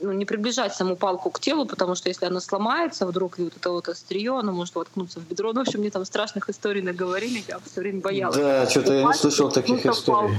[0.00, 3.56] ну, не приближать саму палку к телу, потому что если она сломается вдруг, и вот
[3.56, 5.52] это вот острие, оно может воткнуться в бедро.
[5.52, 8.36] Ну, в общем, мне там страшных историй наговорили, я все время боялась.
[8.36, 10.36] Да, что-то я не слышал таких историй.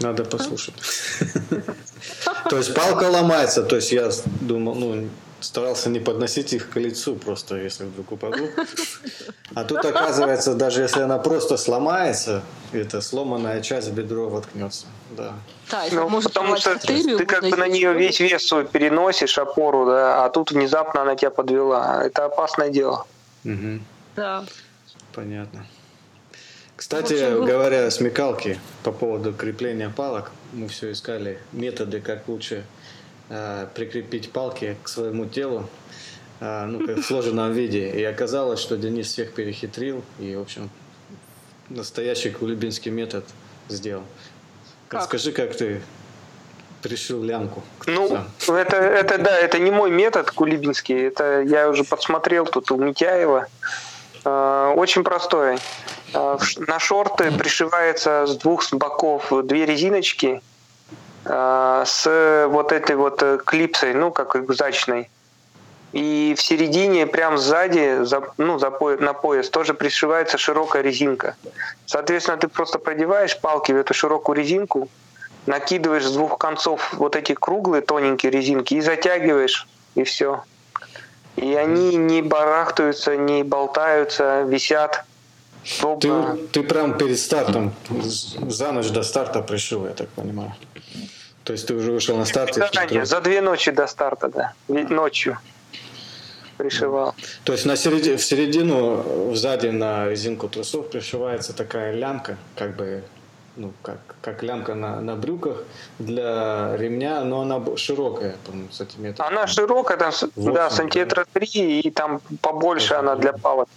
[0.00, 0.74] Надо послушать.
[2.50, 5.08] То есть палка ломается, то есть я думал, ну,
[5.42, 8.48] старался не подносить их к лицу, просто если вдруг упаду.
[9.54, 14.86] А тут оказывается, даже если она просто сломается, эта сломанная часть бедро воткнется.
[15.10, 15.34] Да.
[15.70, 19.84] Да, ну, может потому что ты как бы на нее весь вес свой переносишь, опору,
[19.84, 22.02] да, а тут внезапно она тебя подвела.
[22.02, 23.06] Это опасное дело.
[23.44, 23.80] Угу.
[24.16, 24.44] Да.
[25.12, 25.66] Понятно.
[26.76, 32.64] Кстати, общем, говоря о смекалке по поводу крепления палок, мы все искали методы, как лучше
[33.34, 35.66] Э, прикрепить палки к своему телу,
[36.40, 37.88] э, ну, как в сложенном виде.
[37.88, 40.68] И оказалось, что Денис всех перехитрил и, в общем,
[41.70, 43.24] настоящий кулибинский метод
[43.70, 44.04] сделал.
[44.88, 45.04] Как?
[45.04, 45.80] Скажи, как ты
[46.82, 47.62] пришил лямку?
[47.86, 48.18] Ну,
[48.48, 53.46] это, это да, это не мой метод кулибинский, это я уже подсмотрел тут у Митяева.
[54.26, 55.56] Э, очень простой.
[56.12, 60.51] На шорты пришивается с двух боков две резиночки– Э,
[61.24, 65.08] с вот этой вот э, клипсой, ну, как рюкзачной.
[65.92, 71.36] И в середине, прям сзади, за, ну, за пояс, на пояс, тоже пришивается широкая резинка.
[71.86, 74.88] Соответственно, ты просто продеваешь палки в эту широкую резинку,
[75.46, 80.42] накидываешь с двух концов вот эти круглые тоненькие резинки и затягиваешь, и все.
[81.36, 85.04] И они не барахтаются, не болтаются, висят.
[86.00, 86.10] Ты,
[86.52, 87.72] ты прям перед стартом,
[88.48, 90.54] за ночь до старта пришил, я так понимаю.
[91.44, 92.54] То есть ты уже вышел на старт?
[92.54, 94.52] Заранее, за две ночи до старта, да.
[94.68, 95.38] Ночью
[96.56, 97.14] пришивал.
[97.44, 103.02] То есть на середину, в середину сзади на резинку трусов пришивается такая лямка, как бы
[103.56, 105.64] ну, как, как лямка на, на брюках
[105.98, 109.22] для ремня, но она широкая, по-моему, сантиметр.
[109.22, 113.68] Она широкая, там, 8, да, сантиметра 3, и там побольше она для палок.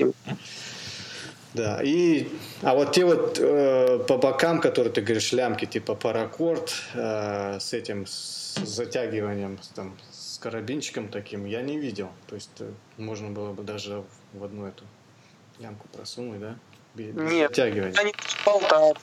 [1.55, 2.27] Да, и,
[2.63, 7.71] а вот те вот э, по бокам, которые ты говоришь, лямки, типа паракорд, э, с
[7.71, 12.09] этим, с затягиванием, там, с карабинчиком таким, я не видел.
[12.27, 14.03] То есть э, можно было бы даже
[14.33, 14.83] в одну эту
[15.59, 16.57] лямку просунуть, да?
[16.93, 18.13] Без Нет, они
[18.45, 18.97] болтают.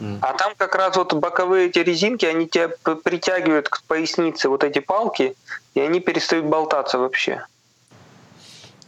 [0.00, 0.18] Mm.
[0.20, 2.70] А там как раз вот боковые эти резинки, они тебя
[3.04, 5.36] притягивают к пояснице вот эти палки,
[5.74, 7.46] и они перестают болтаться вообще.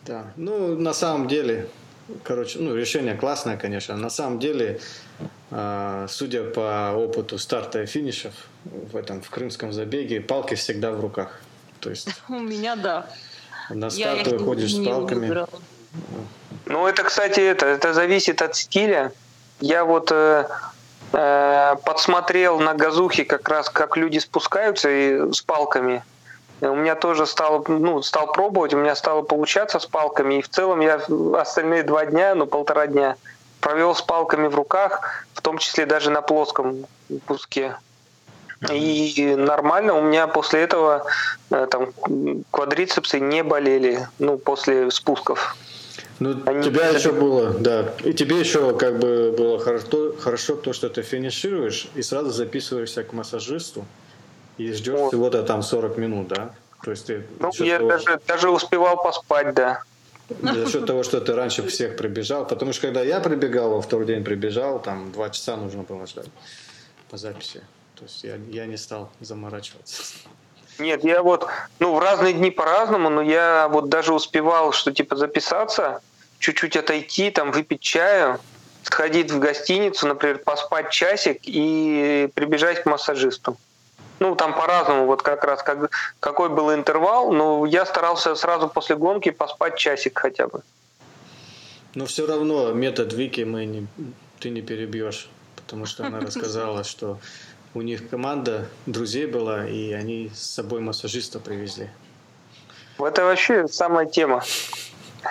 [0.05, 1.69] Да, ну на самом деле
[2.23, 3.97] Короче, ну, решение классное, конечно.
[3.97, 4.81] На самом деле,
[5.51, 8.33] а, судя по опыту старта и финишев
[8.65, 11.41] в этом в крымском забеге, палки всегда в руках.
[11.81, 13.09] То есть у меня да.
[13.71, 15.47] На старт выходишь с палками.
[16.67, 19.13] Ну, это, кстати, это, это зависит от стиля.
[19.61, 20.49] Я вот э,
[21.13, 26.05] э, подсмотрел на газухе как раз, как люди спускаются и с палками.
[26.61, 30.39] И у меня тоже стало, ну, стал пробовать, у меня стало получаться с палками.
[30.39, 31.01] И в целом я
[31.39, 33.17] остальные два дня, ну, полтора дня
[33.61, 36.87] провел с палками в руках, в том числе даже на плоском
[37.27, 37.77] куске.
[38.73, 41.05] И нормально, у меня после этого
[41.51, 41.93] э, там
[42.51, 45.57] квадрицепсы не болели, ну, после спусков.
[46.21, 47.93] Ну, Они тебя еще было, да.
[48.03, 53.03] И тебе еще как бы было хорошо, хорошо то, что ты финишируешь и сразу записываешься
[53.05, 53.85] к массажисту
[54.59, 55.09] и ждешь вот.
[55.09, 56.55] всего-то там 40 минут, да?
[56.83, 57.91] То есть ты ну, я того...
[57.91, 59.83] даже, даже успевал поспать, да.
[60.29, 62.47] За счет того, что ты раньше всех прибежал.
[62.47, 66.27] Потому что когда я прибегал, во второй день прибежал, там два часа нужно было ждать
[67.11, 67.63] по записи.
[67.95, 70.03] То есть я, я не стал заморачиваться.
[70.79, 71.49] Нет, я вот,
[71.79, 76.03] ну, в разные дни по-разному, но я вот даже успевал, что типа записаться,
[76.39, 78.39] чуть-чуть отойти, там, выпить чаю,
[78.83, 83.57] сходить в гостиницу, например, поспать часик и прибежать к массажисту.
[84.19, 85.91] Ну, там по-разному, вот как раз как,
[86.21, 90.63] какой был интервал, но я старался сразу после гонки поспать часик хотя бы.
[91.95, 93.87] Но все равно метод Вики мы не,
[94.41, 97.19] ты не перебьешь, потому что она рассказала, что
[97.75, 101.91] у них команда друзей была, и они с собой массажиста привезли.
[102.99, 104.43] Это вообще самая тема.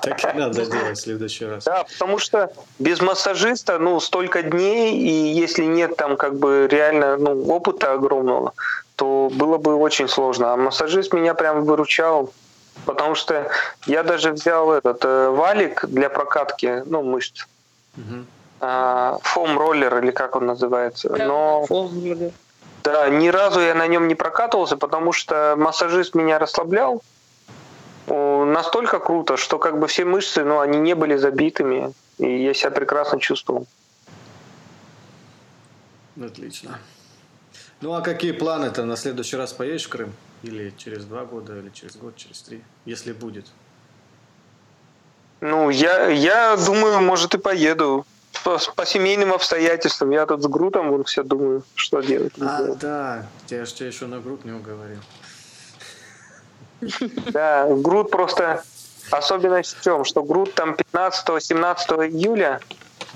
[0.01, 1.63] Так и надо делать в следующий раз.
[1.63, 7.17] Да, потому что без массажиста, ну, столько дней, и если нет там как бы реально
[7.17, 8.53] ну, опыта огромного,
[8.95, 10.53] то было бы очень сложно.
[10.53, 12.31] А массажист меня прям выручал,
[12.85, 13.47] потому что
[13.85, 17.45] я даже взял этот э, валик для прокатки, ну, мышц.
[17.97, 18.25] Угу.
[19.21, 21.09] Фом-роллер, или как он называется.
[21.09, 21.65] Да, Но...
[22.83, 27.01] Да, ни разу я на нем не прокатывался, потому что массажист меня расслаблял,
[28.07, 32.71] настолько круто, что как бы все мышцы, ну, они не были забитыми, и я себя
[32.71, 33.67] прекрасно чувствовал.
[36.21, 36.79] Отлично.
[37.81, 38.85] Ну а какие планы-то?
[38.85, 40.13] На следующий раз поедешь в Крым?
[40.43, 43.47] Или через два года, или через год, через три, если будет?
[45.41, 48.05] Ну, я, я думаю, может и поеду.
[48.43, 50.11] По, по семейным обстоятельствам.
[50.11, 52.33] Я тут с Грутом вон все думаю, что делать.
[52.39, 52.79] А, делать.
[52.79, 53.25] да.
[53.49, 54.99] Я же тебя еще на Грут не уговорил.
[57.31, 58.63] Да, Грут просто
[59.11, 62.59] особенность в чем, что Грут там 15-17 июля.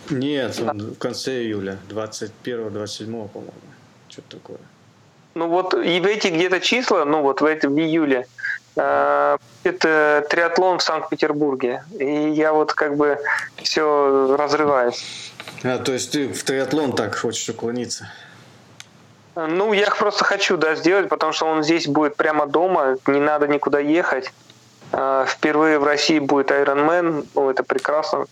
[0.10, 3.52] Нет, он в конце июля, 21-27, по-моему.
[4.08, 4.58] Что-то такое.
[5.36, 8.28] Ну вот и в эти где-то числа, ну вот в, эти, в июле,
[8.76, 11.84] э, это триатлон в Санкт-Петербурге.
[11.98, 13.20] И я вот как бы
[13.58, 15.32] все разрываюсь.
[15.64, 18.12] А, то есть ты в триатлон так хочешь уклониться?
[19.48, 23.48] Ну, я просто хочу, да, сделать, потому что он здесь будет прямо дома, не надо
[23.48, 24.34] никуда ехать.
[24.92, 28.26] А, впервые в России будет Iron Man, ну, это прекрасно.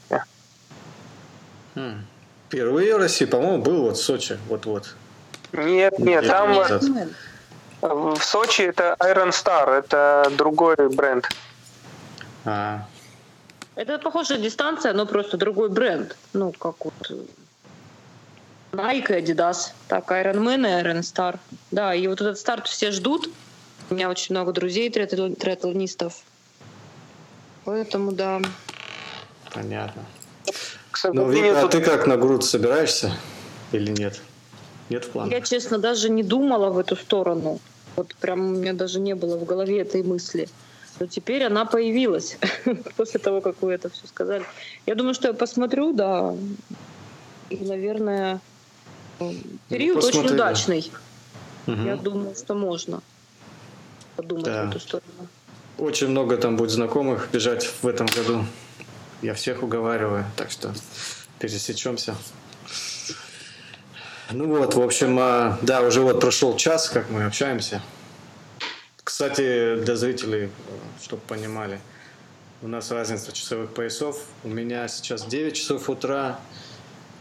[1.75, 2.05] Хм.
[2.47, 4.95] Впервые в России, по-моему, был вот в Сочи, вот-вот.
[5.53, 6.55] Нет, нет, там
[7.81, 11.29] в Сочи это Iron Star, это другой бренд.
[12.45, 12.85] А.
[13.75, 16.15] Это похожая дистанция, но просто другой бренд.
[16.33, 16.93] Ну, как вот
[18.71, 21.39] Nike, Adidas, так, Iron Man и Iron Star.
[21.71, 23.29] Да, и вот этот старт все ждут.
[23.89, 26.21] У меня очень много друзей триатлонистов.
[27.63, 28.41] Поэтому, да.
[29.53, 30.03] Понятно.
[31.13, 33.13] Ну, Вика, а ты как на груд собираешься
[33.71, 34.19] или нет?
[34.89, 35.31] Нет в планах?
[35.31, 37.59] Я, честно, даже не думала в эту сторону.
[37.95, 40.49] Вот прям у меня даже не было в голове этой мысли.
[40.99, 42.37] Но теперь она появилась
[42.95, 44.43] после того, как вы это все сказали.
[44.85, 46.35] Я думаю, что я посмотрю, да.
[47.49, 48.39] И, наверное,
[49.69, 50.91] Период ну, очень удачный.
[51.65, 51.81] Угу.
[51.81, 53.01] Я думаю, что можно
[54.15, 54.65] подумать да.
[54.65, 55.27] в эту сторону.
[55.77, 58.45] Очень много там будет знакомых бежать в этом году.
[59.21, 60.73] Я всех уговариваю, так что
[61.39, 62.15] пересечемся.
[64.31, 67.81] Ну вот, в общем, а, да, уже вот прошел час, как мы общаемся.
[69.03, 70.49] Кстати, для зрителей,
[71.01, 71.79] чтобы понимали,
[72.61, 74.19] у нас разница часовых поясов.
[74.43, 76.39] У меня сейчас 9 часов утра,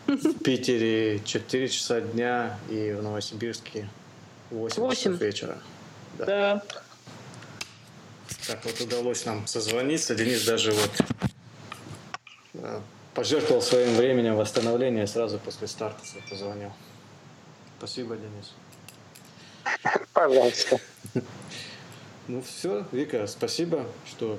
[0.07, 3.89] в Питере 4 часа дня и в Новосибирске
[4.51, 4.97] 8, 8.
[4.97, 5.59] часов вечера.
[6.19, 6.27] Да.
[6.27, 6.63] да.
[8.47, 10.15] Так вот удалось нам созвониться.
[10.15, 10.91] Денис даже вот
[12.55, 12.81] э,
[13.15, 16.01] пожертвовал своим временем восстановления сразу после старта
[16.31, 16.73] позвонил.
[17.79, 18.55] Спасибо, Денис.
[20.13, 20.81] Пожалуйста.
[22.29, 24.39] Ну все, Вика, спасибо, что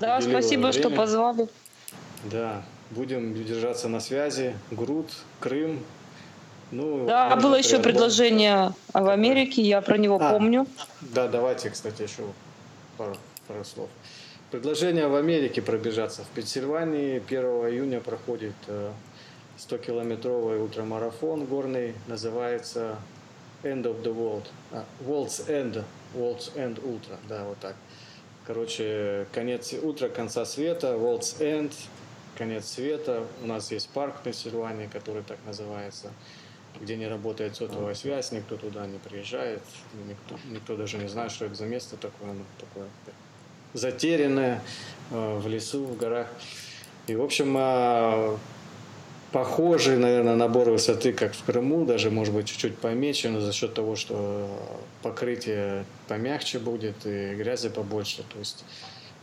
[0.00, 0.72] Да, спасибо, время.
[0.72, 1.48] что позвали.
[2.24, 4.54] Да, Будем держаться на связи.
[4.70, 5.10] Груд,
[5.40, 5.84] Крым.
[6.70, 7.92] Ну, да, было еще триатлон.
[7.92, 10.66] предложение в Америке, я про него а, помню.
[11.00, 12.22] Да, давайте, кстати, еще
[12.98, 13.16] пару,
[13.46, 13.88] пару слов.
[14.50, 16.24] Предложение в Америке пробежаться.
[16.24, 18.54] В Пенсильвании 1 июня проходит
[19.58, 21.94] 100-километровый ультрамарафон горный.
[22.06, 22.96] Называется
[23.62, 24.44] End of the World.
[24.72, 25.84] А, World's End.
[26.14, 27.16] World's End Ultra.
[27.28, 27.74] Да, вот так.
[28.46, 30.94] Короче, конец утра, конца света.
[30.94, 31.72] World's End.
[32.38, 33.26] Конец света.
[33.42, 36.10] У нас есть парк в Пенсильвании, который так называется
[36.80, 39.62] где не работает сотовая связь, никто туда не приезжает,
[40.06, 42.86] никто, никто даже не знает, что это за место такое, ну, такое
[43.74, 44.62] затерянное
[45.10, 46.28] э, в лесу, в горах.
[47.06, 48.36] И, в общем, э,
[49.32, 53.74] похожий, наверное, набор высоты, как в Крыму, даже, может быть, чуть-чуть поменьше, но за счет
[53.74, 54.48] того, что
[55.02, 58.24] покрытие помягче будет и грязи побольше.
[58.32, 58.64] То есть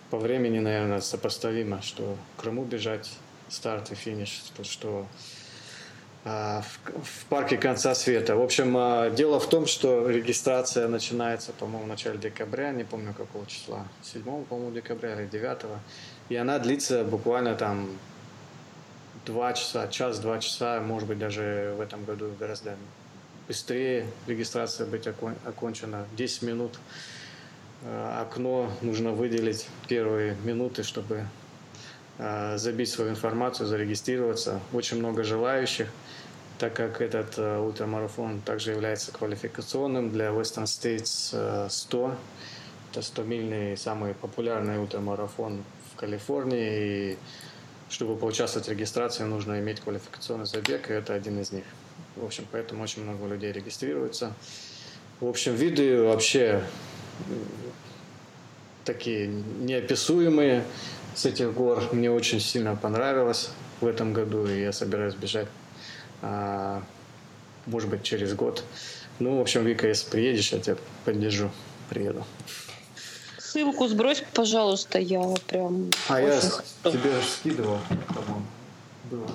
[0.09, 3.11] по времени, наверное, сопоставимо, что в Крыму бежать
[3.49, 5.05] старт и финиш, то, что
[6.23, 6.63] а,
[7.03, 8.35] в парке конца света.
[8.35, 13.13] В общем, а, дело в том, что регистрация начинается, по-моему, в начале декабря, не помню
[13.13, 15.59] какого числа, 7, по-моему, декабря или 9.
[16.29, 17.89] И она длится буквально там
[19.25, 22.75] два часа, час-два часа, может быть, даже в этом году гораздо
[23.47, 26.07] быстрее регистрация быть окон, окончена.
[26.17, 26.79] 10 минут
[27.83, 31.27] окно нужно выделить первые минуты, чтобы
[32.17, 34.59] э, забить свою информацию, зарегистрироваться.
[34.73, 35.87] Очень много желающих,
[36.57, 42.15] так как этот э, ультрамарафон также является квалификационным для Western States 100.
[42.91, 45.63] Это 100-мильный самый популярный ультрамарафон
[45.93, 47.11] в Калифорнии.
[47.11, 47.17] И
[47.89, 51.65] чтобы поучаствовать в регистрации, нужно иметь квалификационный забег, и это один из них.
[52.15, 54.33] В общем, поэтому очень много людей регистрируется.
[55.19, 56.63] В общем, виды вообще
[58.83, 60.63] такие неописуемые
[61.15, 61.83] с этих гор.
[61.91, 63.49] Мне очень сильно понравилось
[63.81, 65.47] в этом году, и я собираюсь бежать,
[66.21, 66.83] а,
[67.65, 68.63] может быть, через год.
[69.19, 71.51] Ну, в общем, Вика, если приедешь, я тебя поддержу.
[71.89, 72.25] Приеду.
[73.37, 75.91] Ссылку сбрось, пожалуйста, я прям...
[76.09, 76.39] А я
[76.83, 78.45] тебе скидывал, по-моему.
[79.09, 79.29] Было.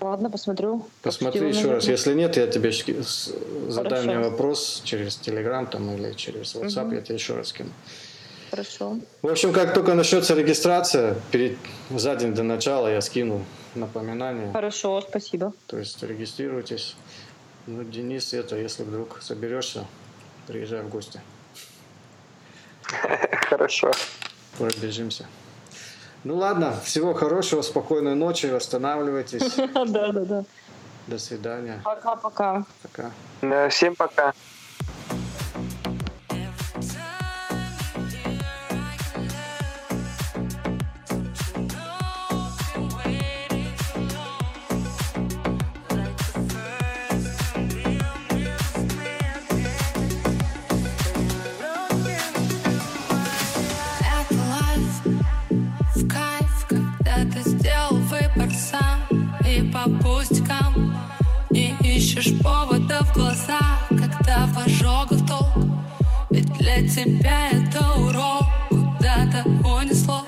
[0.00, 0.86] Ладно, посмотрю.
[1.02, 1.86] Посмотри еще раз.
[1.86, 2.72] Если нет, я тебе
[3.68, 6.94] задай мне вопрос через Telegram там, или через WhatsApp, угу.
[6.94, 7.70] я тебе еще раз кину.
[8.50, 8.98] Хорошо.
[9.22, 11.56] В общем, как только начнется регистрация, перед,
[11.90, 13.44] за день до начала я скину
[13.74, 14.50] напоминание.
[14.52, 15.52] Хорошо, спасибо.
[15.66, 16.96] То есть регистрируйтесь.
[17.66, 19.86] Ну, Денис, это если вдруг соберешься,
[20.48, 21.20] приезжай в гости.
[23.48, 23.92] Хорошо.
[24.58, 25.26] Пробежимся.
[26.22, 29.54] Ну ладно, всего хорошего, спокойной ночи, восстанавливайтесь.
[29.86, 30.44] Да, да, да.
[31.06, 31.80] До свидания.
[31.84, 32.64] Пока-пока.
[32.82, 33.70] Пока.
[33.70, 34.34] Всем пока.
[66.90, 70.22] Тебя это урок Куда-то унесло.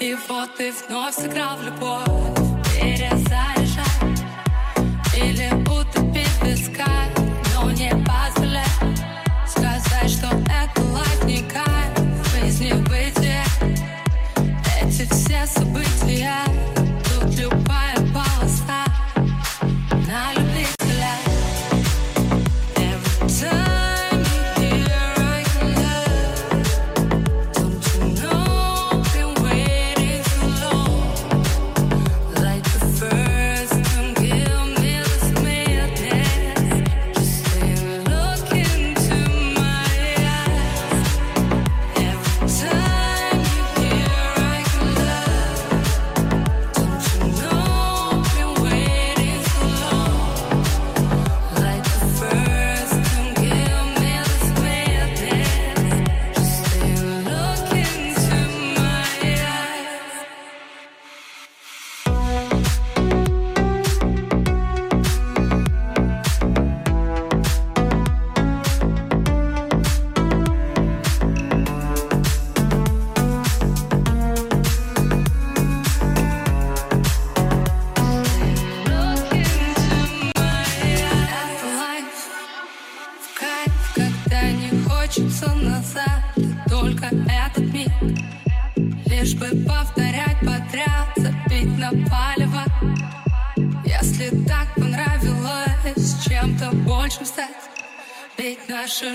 [0.00, 2.06] И вот ты вновь сыграл в любовь.
[2.80, 3.84] Перезаряжай
[5.16, 7.08] Или утопить в песках
[7.54, 8.25] Но не позволяй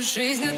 [0.01, 0.50] жизнь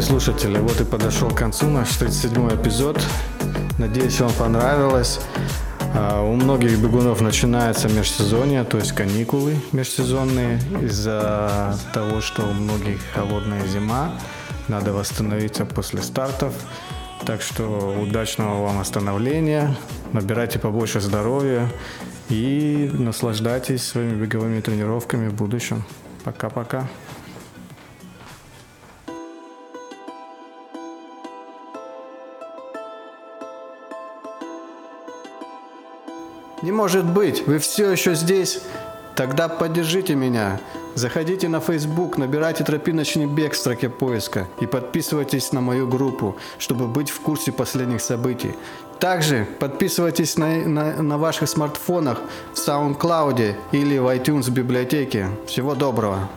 [0.00, 2.98] Уважаемые слушатели, вот и подошел к концу наш 37-й эпизод.
[3.76, 5.20] Надеюсь, вам понравилось.
[5.94, 10.58] А, У многих бегунов начинается межсезонье, то есть каникулы межсезонные.
[10.80, 14.12] Из-за того, что у многих холодная зима,
[14.68, 16.54] надо восстановиться после стартов.
[17.26, 19.76] Так что удачного вам остановления,
[20.14, 21.68] набирайте побольше здоровья
[22.30, 25.84] и наслаждайтесь своими беговыми тренировками в будущем.
[26.24, 26.88] Пока-пока.
[36.62, 38.60] Не может быть, вы все еще здесь?
[39.14, 40.60] Тогда поддержите меня.
[40.94, 46.86] Заходите на Facebook, набирайте «Тропиночный бег» в строке поиска и подписывайтесь на мою группу, чтобы
[46.86, 48.54] быть в курсе последних событий.
[48.98, 52.20] Также подписывайтесь на, на, на ваших смартфонах
[52.52, 55.28] в SoundCloud или в iTunes библиотеке.
[55.46, 56.28] Всего доброго!